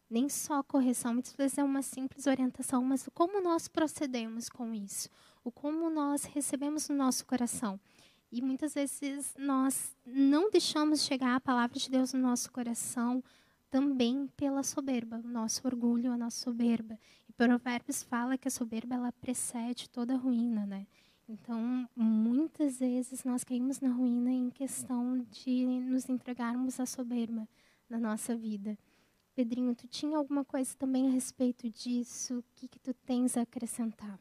[0.09, 5.09] nem só correção, muitas vezes é uma simples orientação, mas como nós procedemos com isso,
[5.43, 7.81] o como nós recebemos no nosso coração.
[8.31, 13.25] E muitas vezes nós não deixamos chegar a palavra de Deus no nosso coração
[13.71, 16.99] também pela soberba, o nosso orgulho, a nossa soberba.
[17.49, 20.87] Provérbios fala que a soberba ela precede toda ruína, né?
[21.29, 27.49] Então, muitas vezes nós caímos na ruína em questão de nos entregarmos à soberba
[27.89, 28.79] na nossa vida.
[29.35, 32.39] Pedrinho, tu tinha alguma coisa também a respeito disso?
[32.39, 34.21] O que, que tu tens a acrescentar?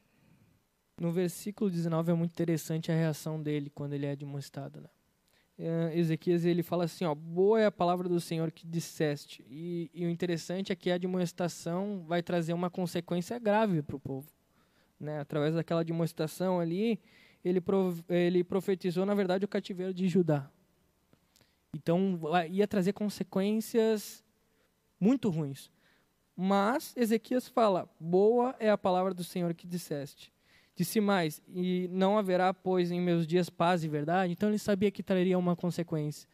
[1.00, 4.82] No versículo 19 é muito interessante a reação dele quando ele é demonstrado.
[4.82, 4.90] Né?
[5.64, 9.46] É, Ezequias ele fala assim, ó, boa é a palavra do Senhor que disseste.
[9.48, 14.00] E, e o interessante é que a demonstração vai trazer uma consequência grave para o
[14.00, 14.28] povo.
[15.00, 15.20] Né?
[15.20, 17.00] Através daquela demonstração ali,
[17.46, 17.62] ele,
[18.10, 20.50] ele profetizou, na verdade, o cativeiro de Judá.
[21.76, 24.24] Então, ia trazer consequências
[25.00, 25.72] muito ruins.
[26.36, 30.34] Mas Ezequias fala: Boa é a palavra do Senhor que disseste.
[30.76, 34.34] Disse mais: E não haverá, pois, em meus dias paz e verdade.
[34.34, 36.28] Então ele sabia que traria uma consequência.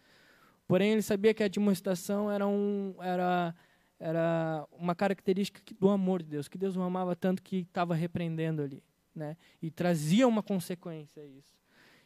[0.68, 3.56] Porém, ele sabia que a demonstração era, um, era,
[4.00, 8.62] era uma característica do amor de Deus, que Deus o amava tanto que estava repreendendo
[8.62, 8.84] ali.
[9.16, 9.38] Né?
[9.62, 11.56] E trazia uma consequência a isso.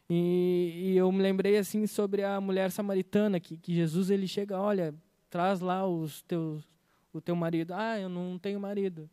[0.08, 4.60] E, e, eu me lembrei assim sobre a mulher samaritana que, que Jesus ele chega,
[4.60, 4.94] olha,
[5.30, 6.68] traz lá os teus,
[7.12, 7.74] o teu marido.
[7.74, 9.10] Ah, eu não tenho marido.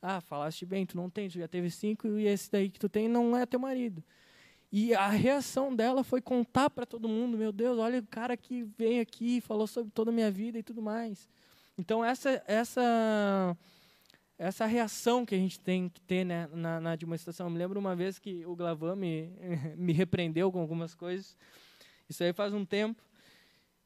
[0.00, 2.88] Ah, falaste bem, tu não tem, tu já teve cinco e esse daí que tu
[2.88, 4.02] tem não é teu marido.
[4.70, 8.64] E a reação dela foi contar para todo mundo, meu Deus, olha o cara que
[8.76, 11.28] veio aqui, falou sobre toda a minha vida e tudo mais.
[11.76, 13.56] Então essa essa
[14.38, 17.46] essa reação que a gente tem que ter né, na, na demonstração.
[17.46, 19.32] Eu me lembro uma vez que o Glavan me,
[19.76, 21.36] me repreendeu com algumas coisas.
[22.08, 23.02] Isso aí faz um tempo.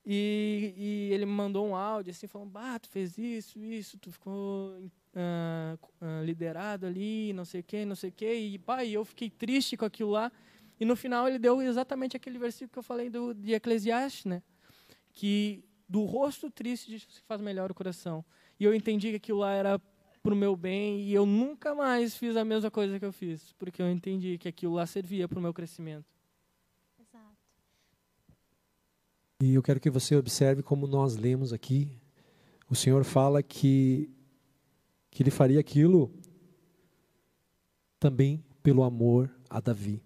[0.04, 4.10] E, e, ele me mandou um áudio assim, falando, bah, tu fez isso, isso, tu
[4.10, 4.76] ficou
[5.14, 8.34] uh, uh, liderado ali, não sei o quê, não sei o quê.
[8.34, 10.30] E, e eu fiquei triste com aquilo lá.
[10.78, 14.42] E no final ele deu exatamente aquele versículo que eu falei do, de Eclesiastes, né?
[15.12, 18.24] Que do rosto triste se faz melhor o coração.
[18.58, 19.80] E eu entendi que aquilo lá era
[20.22, 23.52] para o meu bem e eu nunca mais fiz a mesma coisa que eu fiz,
[23.58, 26.06] porque eu entendi que aquilo lá servia para o meu crescimento.
[26.98, 27.36] Exato.
[29.42, 31.90] E eu quero que você observe como nós lemos aqui.
[32.70, 34.08] O Senhor fala que,
[35.12, 36.10] que ele faria aquilo
[38.00, 40.02] também pelo amor a Davi.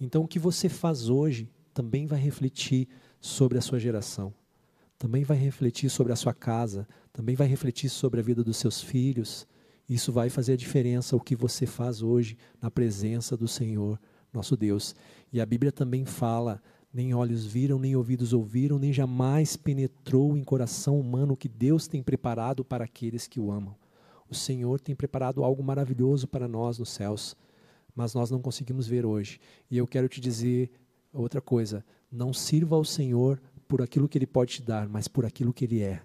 [0.00, 2.88] Então, o que você faz hoje também vai refletir
[3.20, 4.34] sobre a sua geração,
[4.98, 8.80] também vai refletir sobre a sua casa, também vai refletir sobre a vida dos seus
[8.80, 9.46] filhos.
[9.88, 14.00] Isso vai fazer a diferença o que você faz hoje na presença do Senhor,
[14.32, 14.94] nosso Deus.
[15.30, 16.62] E a Bíblia também fala:
[16.92, 21.86] nem olhos viram, nem ouvidos ouviram, nem jamais penetrou em coração humano o que Deus
[21.86, 23.76] tem preparado para aqueles que o amam.
[24.32, 27.36] O Senhor tem preparado algo maravilhoso para nós nos céus,
[27.94, 29.38] mas nós não conseguimos ver hoje.
[29.70, 30.70] E eu quero te dizer
[31.12, 35.26] outra coisa: não sirva ao Senhor por aquilo que Ele pode te dar, mas por
[35.26, 36.02] aquilo que Ele é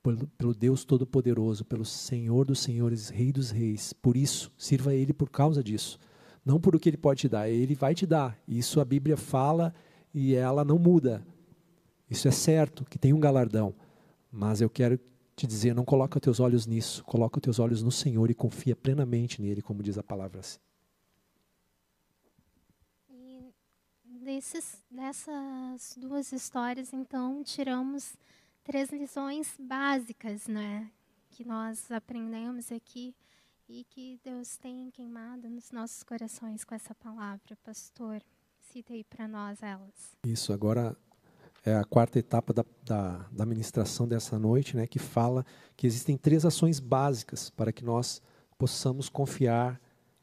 [0.00, 3.92] pelo, pelo Deus Todo-Poderoso, pelo Senhor dos Senhores, Rei dos Reis.
[3.92, 5.98] Por isso, sirva a Ele por causa disso.
[6.44, 8.38] Não por o que Ele pode te dar, Ele vai te dar.
[8.46, 9.74] Isso a Bíblia fala
[10.14, 11.26] e ela não muda.
[12.08, 13.74] Isso é certo, que tem um galardão.
[14.30, 15.00] Mas eu quero
[15.36, 19.42] te dizer, não coloca teus olhos nisso, coloca teus olhos no Senhor e confia plenamente
[19.42, 20.40] nele, como diz a palavra.
[23.08, 23.52] E
[24.04, 28.14] desses, dessas duas histórias, então, tiramos
[28.62, 30.90] três lições básicas, né,
[31.30, 33.14] que nós aprendemos aqui
[33.68, 38.22] e que Deus tem queimado nos nossos corações com essa palavra, pastor.
[38.60, 40.16] Cita aí para nós elas.
[40.24, 40.96] Isso, agora
[41.64, 45.44] é a quarta etapa da, da, da ministração dessa noite, né, que fala
[45.76, 48.20] que existem três ações básicas para que nós
[48.58, 49.80] possamos confiar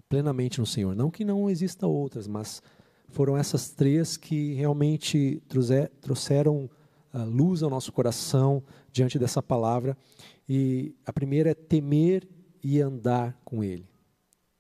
[0.08, 0.96] plenamente no Senhor.
[0.96, 2.62] Não que não exista outras, mas
[3.10, 5.42] foram essas três que realmente
[6.02, 6.70] trouxeram
[7.14, 9.98] luz ao nosso coração diante dessa palavra.
[10.48, 12.28] E a primeira é temer
[12.64, 13.90] e andar com Ele.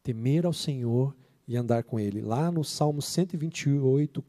[0.03, 1.15] Temer ao Senhor
[1.47, 2.21] e andar com Ele.
[2.21, 4.21] Lá no Salmo 128,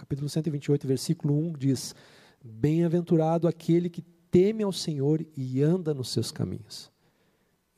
[0.00, 1.94] capítulo 128, versículo 1, diz:
[2.42, 6.90] Bem-aventurado aquele que teme ao Senhor e anda nos seus caminhos.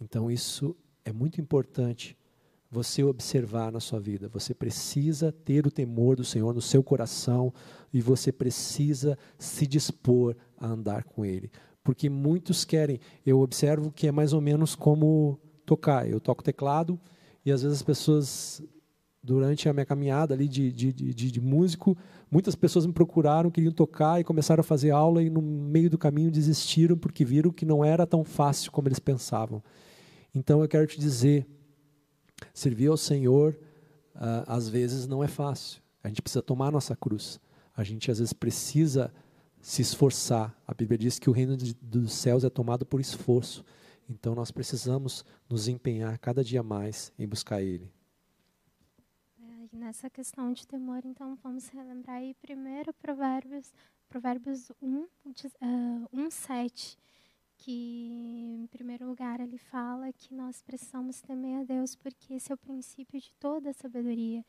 [0.00, 2.16] Então, isso é muito importante
[2.70, 4.28] você observar na sua vida.
[4.28, 7.52] Você precisa ter o temor do Senhor no seu coração
[7.92, 11.50] e você precisa se dispor a andar com Ele.
[11.82, 16.08] Porque muitos querem, eu observo que é mais ou menos como tocar.
[16.08, 16.98] Eu toco teclado
[17.44, 18.62] e às vezes as pessoas,
[19.22, 21.96] durante a minha caminhada ali de, de, de, de músico,
[22.30, 25.96] muitas pessoas me procuraram, queriam tocar e começaram a fazer aula e no meio do
[25.96, 29.62] caminho desistiram porque viram que não era tão fácil como eles pensavam.
[30.34, 31.46] Então eu quero te dizer,
[32.52, 33.56] Servir ao Senhor,
[34.14, 35.80] uh, às vezes, não é fácil.
[36.02, 37.38] A gente precisa tomar a nossa cruz.
[37.76, 39.12] A gente, às vezes, precisa
[39.60, 40.56] se esforçar.
[40.66, 43.64] A Bíblia diz que o reino de, dos céus é tomado por esforço.
[44.08, 47.90] Então nós precisamos nos empenhar cada dia mais em buscar Ele.
[49.72, 53.72] É, nessa questão de temor, então vamos relembrar aí primeiro Provérbios,
[54.08, 55.08] Provérbios 1, uh,
[56.12, 56.98] 1 7,
[57.56, 62.54] que em primeiro lugar ele fala que nós precisamos temer a Deus porque esse é
[62.54, 64.44] o princípio de toda a sabedoria.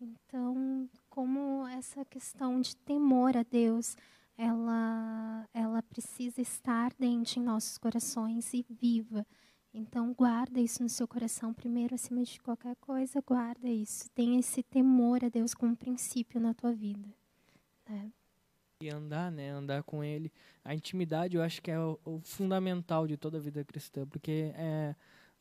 [0.00, 3.96] Então, como essa questão de temor a Deus,
[4.36, 9.24] ela, ela precisa estar dentro em nossos corações e viva.
[9.76, 14.08] Então, guarda isso no seu coração primeiro, acima de qualquer coisa, guarda isso.
[14.10, 17.08] Tenha esse temor a Deus como princípio na tua vida.
[17.88, 18.12] Né?
[18.80, 19.50] E andar, né?
[19.50, 20.32] Andar com Ele.
[20.64, 24.52] A intimidade, eu acho que é o, o fundamental de toda a vida cristã, porque
[24.54, 24.94] é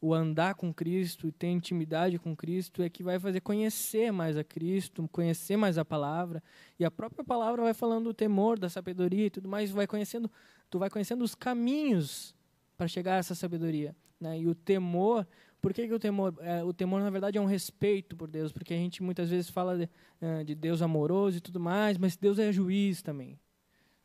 [0.04, 4.44] o andar com Cristo ter intimidade com Cristo é que vai fazer conhecer mais a
[4.44, 6.44] Cristo, conhecer mais a palavra.
[6.78, 10.30] E a própria palavra vai falando do temor, da sabedoria e tudo mais, vai conhecendo,
[10.70, 12.36] tu vai conhecendo os caminhos
[12.76, 14.40] para chegar a essa sabedoria, né?
[14.40, 15.28] E o temor,
[15.62, 16.34] por que, que o temor?
[16.40, 19.50] É, o temor na verdade é um respeito por Deus, porque a gente muitas vezes
[19.50, 19.90] fala de,
[20.22, 23.38] é, de Deus amoroso e tudo mais, mas Deus é juiz também.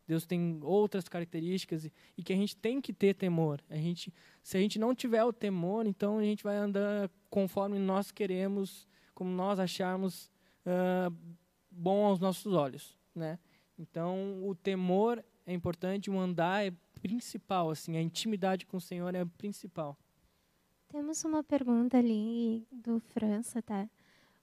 [0.07, 3.63] Deus tem outras características e, e, que a gente tem que ter temor.
[3.69, 4.13] A gente,
[4.43, 8.89] se a gente não tiver o temor, então a gente vai andar conforme nós queremos,
[9.15, 10.31] como nós acharmos
[10.65, 11.15] uh,
[11.71, 13.39] bom aos nossos olhos, né?
[13.79, 19.15] Então o temor é importante, o andar é principal, assim, a intimidade com o Senhor
[19.15, 19.97] é principal.
[20.89, 23.89] Temos uma pergunta ali do França, tá?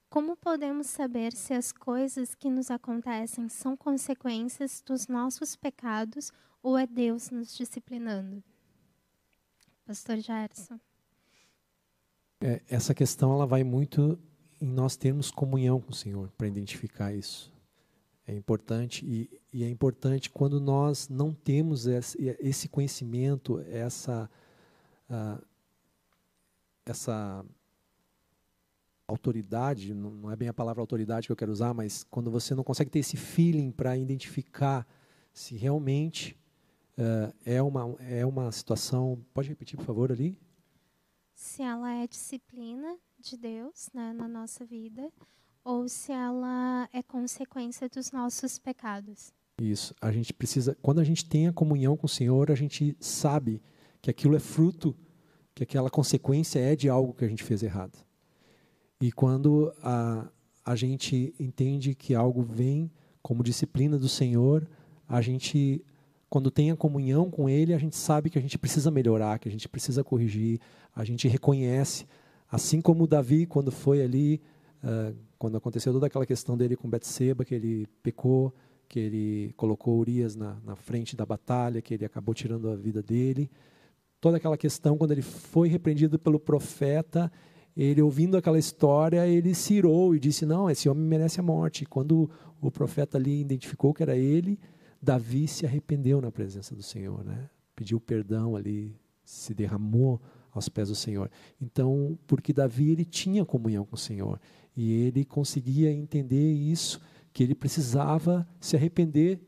[0.08, 6.30] Como podemos saber se as coisas que nos acontecem são consequências dos nossos pecados
[6.62, 8.44] ou é Deus nos disciplinando?
[9.84, 10.78] Pastor Gerson.
[12.40, 14.16] É, essa questão ela vai muito
[14.60, 17.52] em nós termos comunhão com o Senhor para identificar isso.
[18.24, 24.30] É importante e, e, é importante quando nós não temos esse, esse conhecimento, essa
[25.10, 25.44] uh,
[26.86, 27.44] essa
[29.06, 32.64] autoridade, não é bem a palavra autoridade que eu quero usar, mas quando você não
[32.64, 34.86] consegue ter esse feeling para identificar
[35.32, 36.36] se realmente
[36.98, 39.24] uh, é, uma, é uma situação.
[39.32, 40.38] Pode repetir, por favor, ali?
[41.34, 45.12] Se ela é disciplina de Deus né, na nossa vida,
[45.62, 49.32] ou se ela é consequência dos nossos pecados.
[49.60, 49.94] Isso.
[50.00, 50.76] A gente precisa.
[50.80, 53.62] Quando a gente tem a comunhão com o Senhor, a gente sabe
[54.00, 54.96] que aquilo é fruto,
[55.56, 57.98] que aquela consequência é de algo que a gente fez errado.
[59.00, 60.28] E quando a,
[60.62, 62.90] a gente entende que algo vem
[63.22, 64.68] como disciplina do Senhor,
[65.08, 65.82] a gente,
[66.28, 69.48] quando tem a comunhão com Ele, a gente sabe que a gente precisa melhorar, que
[69.48, 70.60] a gente precisa corrigir,
[70.94, 72.04] a gente reconhece.
[72.52, 74.42] Assim como Davi, quando foi ali,
[74.84, 78.54] uh, quando aconteceu toda aquela questão dele com Betseba, que ele pecou,
[78.90, 83.02] que ele colocou Urias na, na frente da batalha, que ele acabou tirando a vida
[83.02, 83.50] dele.
[84.20, 87.30] Toda aquela questão, quando ele foi repreendido pelo profeta,
[87.76, 91.82] ele ouvindo aquela história, ele se irou e disse: Não, esse homem merece a morte.
[91.82, 94.58] E quando o profeta ali identificou que era ele,
[95.00, 97.48] Davi se arrependeu na presença do Senhor, né?
[97.76, 101.30] pediu perdão ali, se derramou aos pés do Senhor.
[101.60, 104.40] Então, porque Davi ele tinha comunhão com o Senhor
[104.74, 107.00] e ele conseguia entender isso,
[107.32, 109.38] que ele precisava se arrepender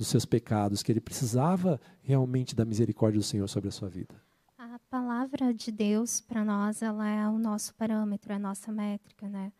[0.00, 4.14] dos seus pecados, que ele precisava realmente da misericórdia do Senhor sobre a sua vida
[4.90, 9.52] palavra de Deus para nós, ela é o nosso parâmetro, é a nossa métrica, né?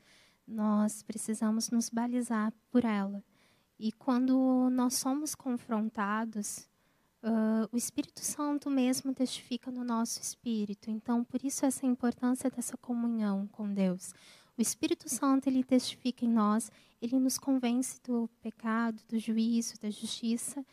[0.47, 3.23] Nós precisamos nos balizar por ela.
[3.79, 6.69] E quando nós somos confrontados,
[7.23, 10.91] uh, o Espírito Santo mesmo testifica no nosso espírito.
[10.91, 14.13] Então, por isso essa importância dessa comunhão com Deus.
[14.59, 19.91] O Espírito Santo ele testifica em nós, ele nos convence do pecado, do juízo, da
[19.91, 20.65] justiça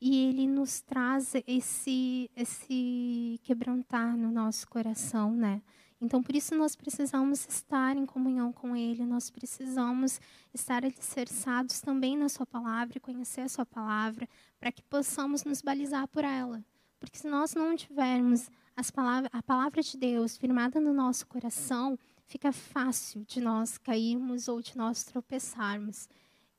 [0.00, 5.62] e ele nos traz esse esse quebrantar no nosso coração, né?
[6.04, 10.20] Então, por isso nós precisamos estar em comunhão com Ele, nós precisamos
[10.52, 14.28] estar alicerçados também na Sua palavra e conhecer a Sua palavra,
[14.60, 16.62] para que possamos nos balizar por ela.
[17.00, 21.98] Porque se nós não tivermos as palavras, a palavra de Deus firmada no nosso coração,
[22.26, 26.08] fica fácil de nós cairmos ou de nós tropeçarmos.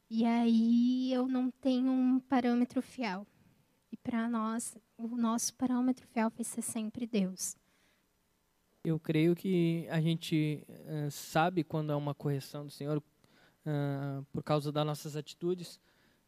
[0.10, 3.26] E aí eu não tenho um parâmetro fiel.
[3.92, 7.56] E para nós, o nosso parâmetro fiel vai ser sempre Deus.
[8.84, 14.44] Eu creio que a gente uh, sabe quando é uma correção do Senhor uh, por
[14.44, 15.80] causa das nossas atitudes,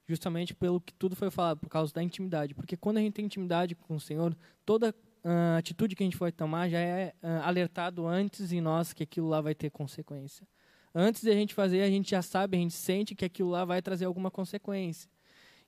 [0.07, 2.55] justamente pelo que tudo foi falado, por causa da intimidade.
[2.55, 4.35] Porque quando a gente tem intimidade com o Senhor,
[4.65, 4.95] toda
[5.28, 7.13] uh, atitude que a gente for tomar já é
[7.43, 10.47] alertado antes em nós que aquilo lá vai ter consequência.
[10.95, 13.65] Antes de a gente fazer, a gente já sabe, a gente sente que aquilo lá
[13.65, 15.09] vai trazer alguma consequência.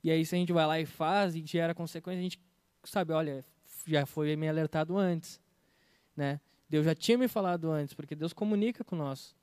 [0.04, 2.40] E aí, se a gente vai lá e faz e gera consequência, a gente
[2.84, 3.46] sabe, olha,
[3.86, 5.40] já foi me alertado antes,
[6.16, 6.40] né?
[6.70, 9.36] Deus já tinha me falado antes, porque Deus comunica com nós.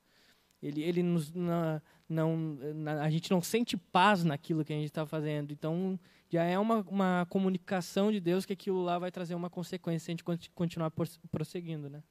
[0.61, 2.57] Ele, ele nos, na, não,
[3.01, 5.51] a gente não sente paz naquilo que a gente está fazendo.
[5.51, 5.99] Então,
[6.29, 10.11] já é uma, uma comunicação de Deus que aquilo lá vai trazer uma consequência se
[10.11, 10.91] a gente continuar
[11.31, 12.03] prosseguindo, né?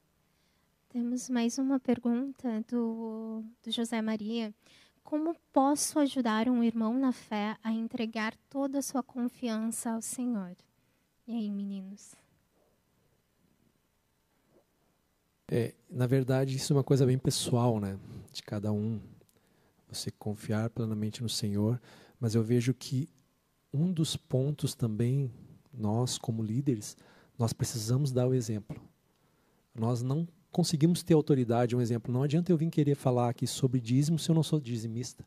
[0.89, 4.53] Temos mais uma pergunta do, do José Maria.
[5.03, 10.55] Como posso ajudar um irmão na fé a entregar toda a sua confiança ao Senhor?
[11.27, 12.15] E aí, meninos?
[15.49, 17.97] É, na verdade, isso é uma coisa bem pessoal, né?
[18.33, 18.99] De cada um.
[19.89, 21.79] Você confiar plenamente no Senhor.
[22.19, 23.07] Mas eu vejo que
[23.73, 25.31] um dos pontos também,
[25.73, 26.97] nós como líderes,
[27.37, 28.81] nós precisamos dar o exemplo.
[29.73, 32.11] Nós não conseguimos ter autoridade, um exemplo.
[32.11, 35.23] Não adianta eu vir querer falar aqui sobre dízimo se eu não sou dizimista.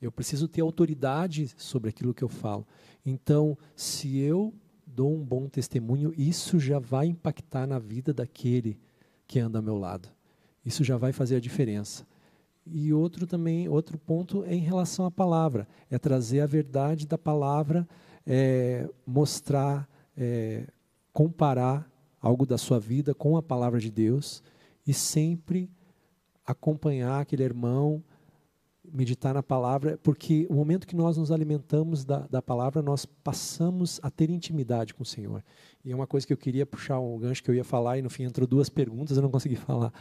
[0.00, 2.66] Eu preciso ter autoridade sobre aquilo que eu falo.
[3.04, 4.54] Então, se eu
[4.86, 8.78] dou um bom testemunho, isso já vai impactar na vida daquele
[9.26, 10.08] que anda ao meu lado.
[10.64, 12.06] Isso já vai fazer a diferença.
[12.66, 17.16] E outro também, outro ponto é em relação à palavra, é trazer a verdade da
[17.16, 17.88] palavra,
[18.26, 20.66] é, mostrar, é,
[21.12, 21.88] comparar
[22.20, 24.42] algo da sua vida com a palavra de Deus
[24.84, 25.70] e sempre
[26.44, 28.02] acompanhar aquele irmão,
[28.92, 34.00] meditar na palavra, porque o momento que nós nos alimentamos da, da palavra, nós passamos
[34.02, 35.42] a ter intimidade com o Senhor.
[35.84, 38.02] E é uma coisa que eu queria puxar um gancho que eu ia falar, e
[38.02, 39.92] no fim entrou duas perguntas, eu não consegui falar.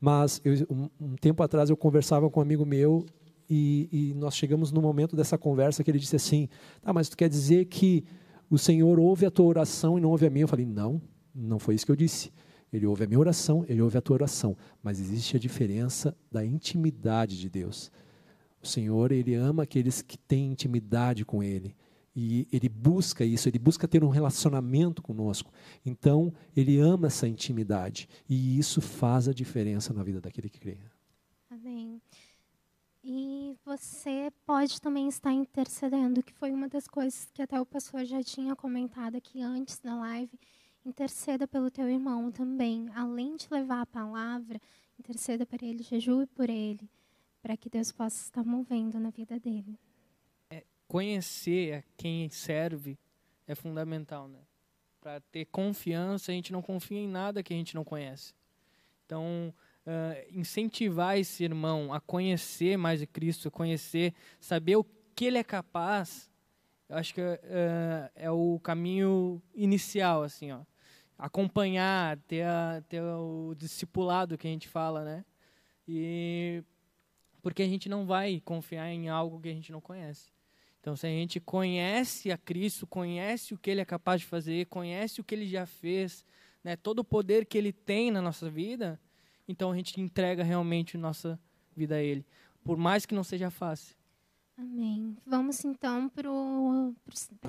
[0.00, 3.04] Mas eu, um, um, tempo atrás eu conversava com um amigo meu,
[3.48, 6.48] e, e nós chegamos no momento dessa conversa que ele disse assim:
[6.80, 8.04] Tá, mas tu quer dizer que
[8.48, 10.44] o Senhor ouve a tua oração e não ouve a minha?
[10.44, 11.00] Eu falei: Não,
[11.34, 12.32] não foi isso que eu disse.
[12.72, 14.56] Ele ouve a minha oração, ele ouve a tua oração.
[14.82, 17.92] Mas existe a diferença da intimidade de Deus.
[18.64, 21.76] O Senhor, Ele ama aqueles que têm intimidade com Ele.
[22.16, 25.52] E Ele busca isso, Ele busca ter um relacionamento conosco.
[25.84, 28.08] Então, Ele ama essa intimidade.
[28.26, 30.78] E isso faz a diferença na vida daquele que crê.
[31.50, 32.00] Amém.
[33.04, 38.06] E você pode também estar intercedendo, que foi uma das coisas que até o pastor
[38.06, 40.40] já tinha comentado aqui antes na live.
[40.86, 42.88] Interceda pelo teu irmão também.
[42.94, 44.58] Além de levar a palavra,
[44.98, 46.88] interceda para ele, jejue por ele
[47.44, 49.78] para que Deus possa estar movendo na vida dele.
[50.48, 52.98] É, conhecer a quem serve
[53.46, 54.38] é fundamental, né?
[54.98, 58.32] Para ter confiança, a gente não confia em nada que a gente não conhece.
[59.04, 59.52] Então,
[59.86, 65.44] uh, incentivar esse irmão a conhecer mais de Cristo, conhecer, saber o que ele é
[65.44, 66.30] capaz,
[66.88, 70.60] eu acho que uh, é o caminho inicial, assim, ó.
[71.18, 75.24] Acompanhar, ter, a, ter o discipulado que a gente fala, né?
[75.86, 76.64] E
[77.44, 80.32] porque a gente não vai confiar em algo que a gente não conhece.
[80.80, 84.64] Então, se a gente conhece a Cristo, conhece o que Ele é capaz de fazer,
[84.64, 86.24] conhece o que Ele já fez,
[86.64, 88.98] né, todo o poder que Ele tem na nossa vida,
[89.46, 91.38] então a gente entrega realmente nossa
[91.76, 92.24] vida a Ele,
[92.64, 93.94] por mais que não seja fácil.
[94.56, 95.14] Amém.
[95.26, 96.30] Vamos então para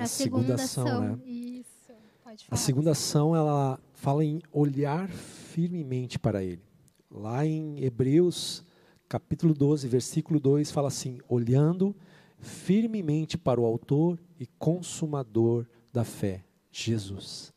[0.03, 1.15] a segunda, ação.
[1.15, 1.25] Né?
[1.25, 1.93] Isso.
[2.21, 2.53] Pode falar.
[2.53, 6.61] A segunda ação ela fala em olhar firmemente para Ele.
[7.09, 8.61] Lá em Hebreus
[9.07, 11.95] capítulo 12, versículo 2 fala assim: olhando
[12.39, 17.53] firmemente para o Autor e Consumador da fé, Jesus.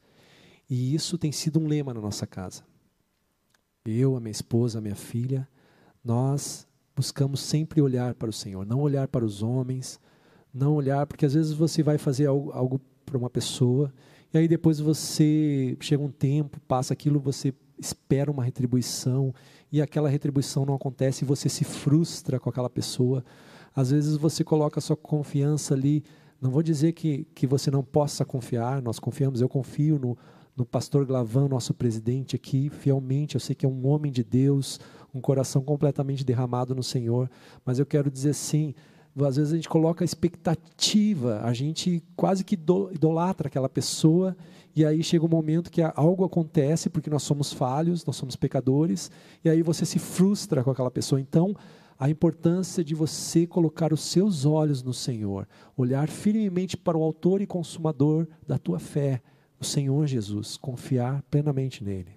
[0.69, 2.63] E isso tem sido um lema na nossa casa.
[3.85, 5.49] Eu, a minha esposa, a minha filha,
[6.05, 9.99] nós buscamos sempre olhar para o Senhor, não olhar para os homens,
[10.53, 13.93] não olhar, porque às vezes você vai fazer algo, algo para uma pessoa,
[14.33, 19.33] e aí depois você chega um tempo, passa aquilo, você espera uma retribuição,
[19.71, 23.25] e aquela retribuição não acontece e você se frustra com aquela pessoa.
[23.75, 26.03] Às vezes você coloca a sua confiança ali.
[26.41, 30.17] Não vou dizer que, que você não possa confiar, nós confiamos, eu confio no,
[30.57, 33.35] no pastor Glavan, nosso presidente aqui, fielmente.
[33.35, 34.81] Eu sei que é um homem de Deus,
[35.15, 37.31] um coração completamente derramado no Senhor,
[37.65, 38.75] mas eu quero dizer sim.
[39.17, 44.37] Às vezes a gente coloca expectativa, a gente quase que idolatra aquela pessoa
[44.79, 49.11] e aí chega um momento que algo acontece, porque nós somos falhos, nós somos pecadores,
[49.45, 51.21] e aí você se frustra com aquela pessoa.
[51.21, 51.53] Então,
[51.99, 57.41] a importância de você colocar os seus olhos no Senhor, olhar firmemente para o Autor
[57.41, 59.21] e Consumador da tua fé,
[59.59, 62.13] o Senhor Jesus, confiar plenamente nele.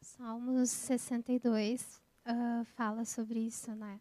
[0.00, 3.98] Salmos 62 uh, fala sobre isso, né?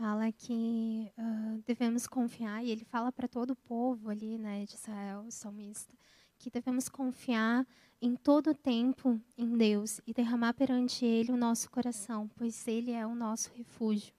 [0.00, 4.74] Fala que uh, devemos confiar, e ele fala para todo o povo ali, né, de
[4.74, 5.94] Israel, o salmista,
[6.38, 7.66] que devemos confiar
[8.00, 12.92] em todo o tempo em Deus e derramar perante Ele o nosso coração, pois Ele
[12.92, 14.14] é o nosso refúgio.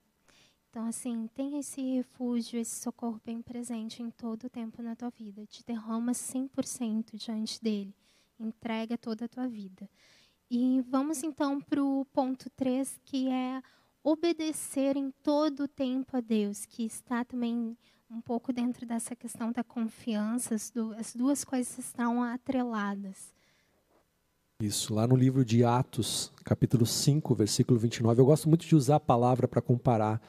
[0.70, 5.10] Então, assim, tem esse refúgio, esse socorro bem presente em todo o tempo na tua
[5.10, 5.44] vida.
[5.46, 7.92] Te derrama 100% diante dele.
[8.38, 9.90] Entrega toda a tua vida.
[10.48, 13.60] E vamos então para o ponto 3, que é
[14.02, 17.76] obedecer em todo o tempo a Deus, que está também
[18.10, 23.32] um pouco dentro dessa questão da confiança, as, as duas coisas estão atreladas.
[24.60, 28.96] Isso, lá no livro de Atos, capítulo 5, versículo 29, eu gosto muito de usar
[28.96, 30.20] a palavra para comparar,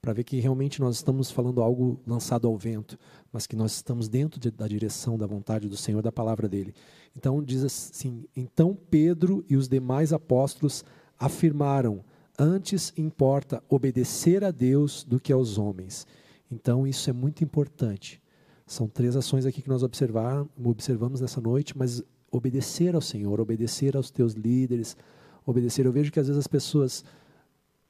[0.00, 2.98] para ver que realmente nós estamos falando algo lançado ao vento,
[3.32, 6.74] mas que nós estamos dentro de, da direção da vontade do Senhor, da palavra dele.
[7.16, 10.84] Então diz assim: Então Pedro e os demais apóstolos
[11.18, 12.04] afirmaram:
[12.38, 16.06] Antes importa obedecer a Deus do que aos homens
[16.50, 18.22] então, isso é muito importante.
[18.66, 23.96] São três ações aqui que nós observar, observamos nessa noite, mas obedecer ao Senhor, obedecer
[23.96, 24.96] aos teus líderes,
[25.44, 25.86] obedecer.
[25.86, 27.04] Eu vejo que às vezes as pessoas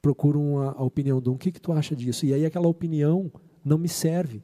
[0.01, 2.25] procuram a, a opinião de um, o que, que tu acha disso?
[2.25, 3.31] E aí aquela opinião
[3.63, 4.43] não me serve,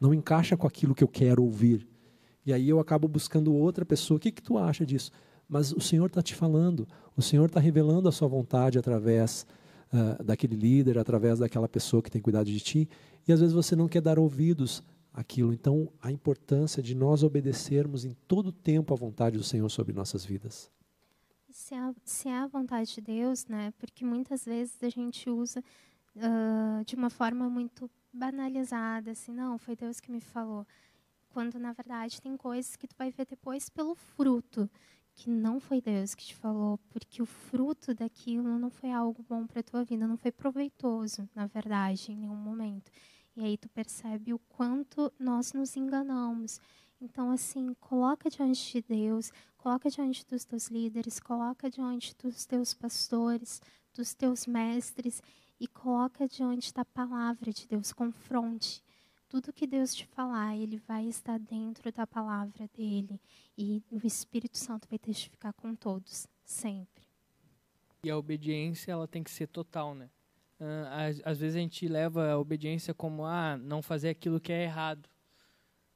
[0.00, 1.88] não encaixa com aquilo que eu quero ouvir.
[2.44, 5.12] E aí eu acabo buscando outra pessoa, o que, que tu acha disso?
[5.50, 6.86] Mas o Senhor está te falando,
[7.16, 9.44] o Senhor está revelando a sua vontade através
[9.92, 12.88] uh, daquele líder, através daquela pessoa que tem cuidado de ti,
[13.26, 14.80] e às vezes você não quer dar ouvidos
[15.12, 15.52] àquilo.
[15.52, 20.24] Então, a importância de nós obedecermos em todo tempo à vontade do Senhor sobre nossas
[20.24, 20.70] vidas.
[21.50, 23.72] Se é, se é a vontade de Deus, né?
[23.76, 25.64] Porque muitas vezes a gente usa
[26.14, 30.64] uh, de uma forma muito banalizada, assim, não, foi Deus que me falou.
[31.30, 34.70] Quando na verdade tem coisas que tu vai ver depois pelo fruto
[35.20, 39.46] que não foi Deus que te falou, porque o fruto daquilo não foi algo bom
[39.46, 42.90] para a tua vida, não foi proveitoso, na verdade, em nenhum momento.
[43.36, 46.58] E aí tu percebe o quanto nós nos enganamos.
[46.98, 52.72] Então, assim, coloca diante de Deus, coloca diante dos teus líderes, coloca diante dos teus
[52.72, 53.60] pastores,
[53.92, 55.22] dos teus mestres
[55.60, 58.82] e coloca diante da palavra de Deus, confronte
[59.30, 63.20] tudo que Deus te falar, ele vai estar dentro da palavra dele
[63.56, 67.04] e o Espírito Santo vai testificar com todos, sempre.
[68.02, 70.10] E a obediência, ela tem que ser total, né?
[70.58, 74.52] Uh, às, às, vezes a gente leva a obediência como, ah, não fazer aquilo que
[74.52, 75.08] é errado.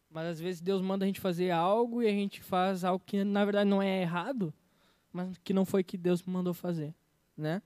[0.09, 3.25] Mas às vezes Deus manda a gente fazer algo e a gente faz algo que
[3.25, 4.55] na verdade não é errado,
[5.13, 6.95] mas que não foi que Deus mandou fazer,
[7.37, 7.61] né?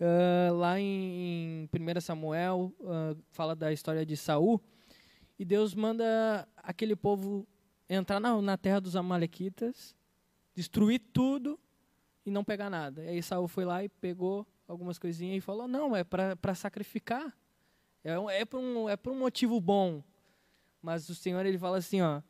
[0.00, 4.62] Uh, lá em, em 1 Samuel, uh, fala da história de Saul,
[5.40, 7.48] e Deus manda aquele povo
[7.88, 9.96] entrar na, na terra dos Amalequitas,
[10.54, 11.58] destruir tudo
[12.26, 13.02] e não pegar nada.
[13.02, 17.34] E aí Saul foi lá e pegou algumas coisinhas e falou: Não, é para sacrificar.
[18.04, 20.04] É, é por um, é por um motivo bom.
[20.82, 22.20] Mas o Senhor ele fala assim: ó,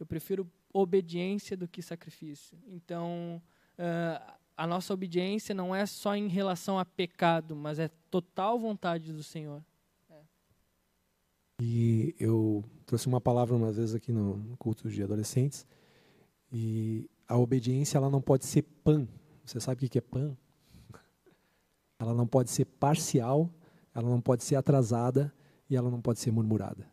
[0.00, 2.58] Eu prefiro obediência do que sacrifício.
[2.66, 3.40] Então,
[3.78, 9.12] uh, a nossa obediência não é só em relação a pecado, mas é total vontade
[9.12, 9.62] do Senhor.
[11.60, 15.66] E eu trouxe uma palavra umas vezes aqui no culto de adolescentes.
[16.50, 19.06] E a obediência ela não pode ser pan.
[19.44, 20.36] Você sabe o que é pan?
[21.98, 23.50] Ela não pode ser parcial,
[23.94, 25.30] ela não pode ser atrasada
[25.68, 26.86] e ela não pode ser murmurada.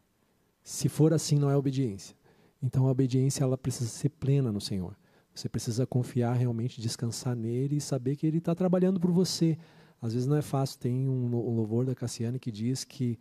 [0.63, 2.13] Se for assim, não é obediência.
[2.61, 4.97] Então a obediência ela precisa ser plena no Senhor.
[5.33, 9.57] Você precisa confiar realmente, descansar nele e saber que ele está trabalhando por você.
[10.01, 10.79] Às vezes não é fácil.
[10.79, 13.17] Tem um, louvor da Cassiane que diz que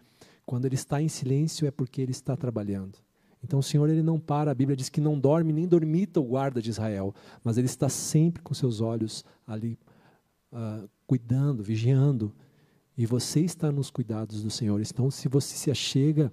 [0.47, 2.99] quando ele está em silêncio é porque ele está trabalhando.
[3.43, 6.25] Então o Senhor ele não para, a Bíblia diz que não dorme nem dormita o
[6.25, 9.79] guarda de Israel, mas ele está sempre com seus olhos ali
[10.53, 12.33] uh, cuidando, vigiando.
[12.97, 14.81] E você está nos cuidados do Senhor.
[14.81, 16.33] Então se você se achega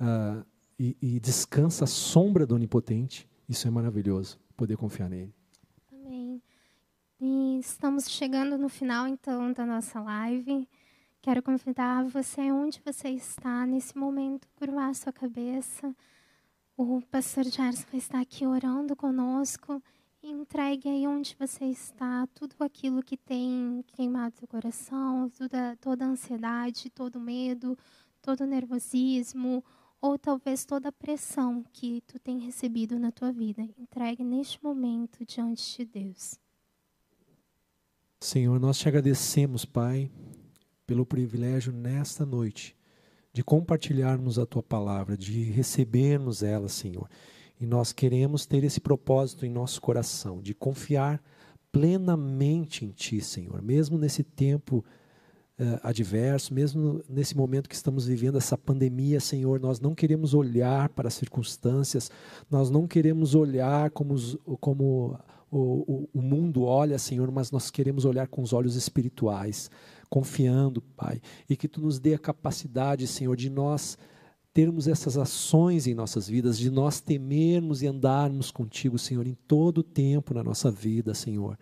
[0.00, 0.44] uh,
[0.78, 5.32] e, e descansa à sombra do Onipotente, isso é maravilhoso, poder confiar nele.
[7.20, 10.68] E estamos chegando no final então da nossa live.
[11.20, 15.94] Quero convidar você, onde você está nesse momento, curvar sua cabeça.
[16.76, 19.82] O pastor Gerson estar aqui orando conosco.
[20.22, 26.08] Entregue aí onde você está tudo aquilo que tem queimado seu coração, toda, toda a
[26.08, 27.76] ansiedade, todo medo,
[28.22, 29.64] todo nervosismo,
[30.00, 33.62] ou talvez toda a pressão que tu tem recebido na tua vida.
[33.76, 36.38] Entregue neste momento diante de Deus.
[38.20, 40.10] Senhor, nós te agradecemos, Pai,
[40.88, 42.74] pelo privilégio nesta noite
[43.30, 47.06] de compartilharmos a tua palavra, de recebermos ela, Senhor.
[47.60, 51.22] E nós queremos ter esse propósito em nosso coração, de confiar
[51.70, 54.82] plenamente em Ti, Senhor, mesmo nesse tempo
[55.58, 60.88] uh, adverso, mesmo nesse momento que estamos vivendo essa pandemia, Senhor, nós não queremos olhar
[60.88, 62.10] para as circunstâncias,
[62.50, 65.20] nós não queremos olhar como, os, como
[65.50, 69.70] o, o, o mundo olha, Senhor, mas nós queremos olhar com os olhos espirituais,
[70.08, 73.98] confiando, Pai, e que Tu nos dê a capacidade, Senhor, de nós
[74.52, 79.78] termos essas ações em nossas vidas, de nós temermos e andarmos contigo, Senhor, em todo
[79.78, 81.58] o tempo na nossa vida, Senhor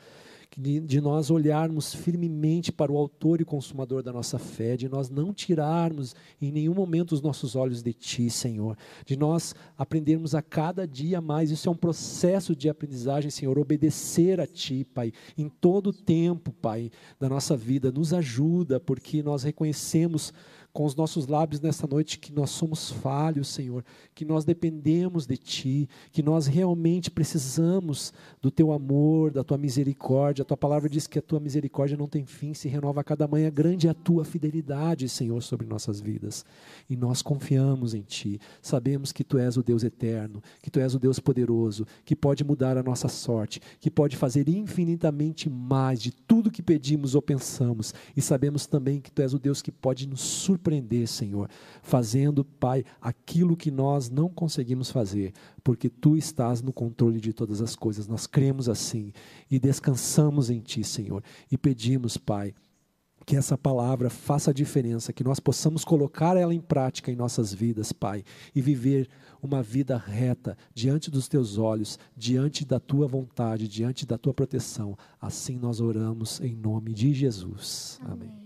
[0.59, 5.31] de nós olharmos firmemente para o autor e consumador da nossa fé, de nós não
[5.31, 10.89] tirarmos em nenhum momento os nossos olhos de Ti, Senhor, de nós aprendermos a cada
[10.89, 11.51] dia mais.
[11.51, 16.51] Isso é um processo de aprendizagem, Senhor, obedecer a Ti, Pai, em todo o tempo,
[16.53, 16.91] Pai,
[17.21, 17.93] da nossa vida.
[17.93, 20.33] Nos ajuda, porque nós reconhecemos
[20.77, 23.83] com os nossos lábios nesta noite que nós somos falhos, Senhor,
[24.15, 28.13] que nós dependemos de Ti, que nós realmente precisamos
[28.43, 30.43] do Teu amor, da Tua misericórdia.
[30.43, 33.27] A Tua palavra diz que a Tua misericórdia não tem fim, se renova a cada
[33.27, 33.51] manhã.
[33.51, 36.45] Grande é a Tua fidelidade, Senhor, sobre nossas vidas.
[36.91, 38.39] E nós confiamos em Ti.
[38.61, 42.45] Sabemos que Tu és o Deus eterno, que Tu és o Deus poderoso, que pode
[42.45, 47.95] mudar a nossa sorte, que pode fazer infinitamente mais de tudo que pedimos ou pensamos.
[48.15, 51.49] E sabemos também que Tu és o Deus que pode nos surpreender surpreender, Senhor,
[51.83, 57.63] fazendo, Pai, aquilo que nós não conseguimos fazer, porque Tu estás no controle de todas
[57.63, 58.09] as coisas.
[58.09, 59.13] Nós cremos assim
[59.51, 62.53] e descansamos em Ti, Senhor, e pedimos, Pai,
[63.25, 67.53] que essa palavra faça a diferença, que nós possamos colocar ela em prática em nossas
[67.53, 68.23] vidas, Pai,
[68.55, 69.09] e viver
[69.43, 74.97] uma vida reta diante dos teus olhos, diante da tua vontade, diante da tua proteção.
[75.21, 78.01] Assim nós oramos em nome de Jesus.
[78.05, 78.29] Amém.
[78.29, 78.46] Amém.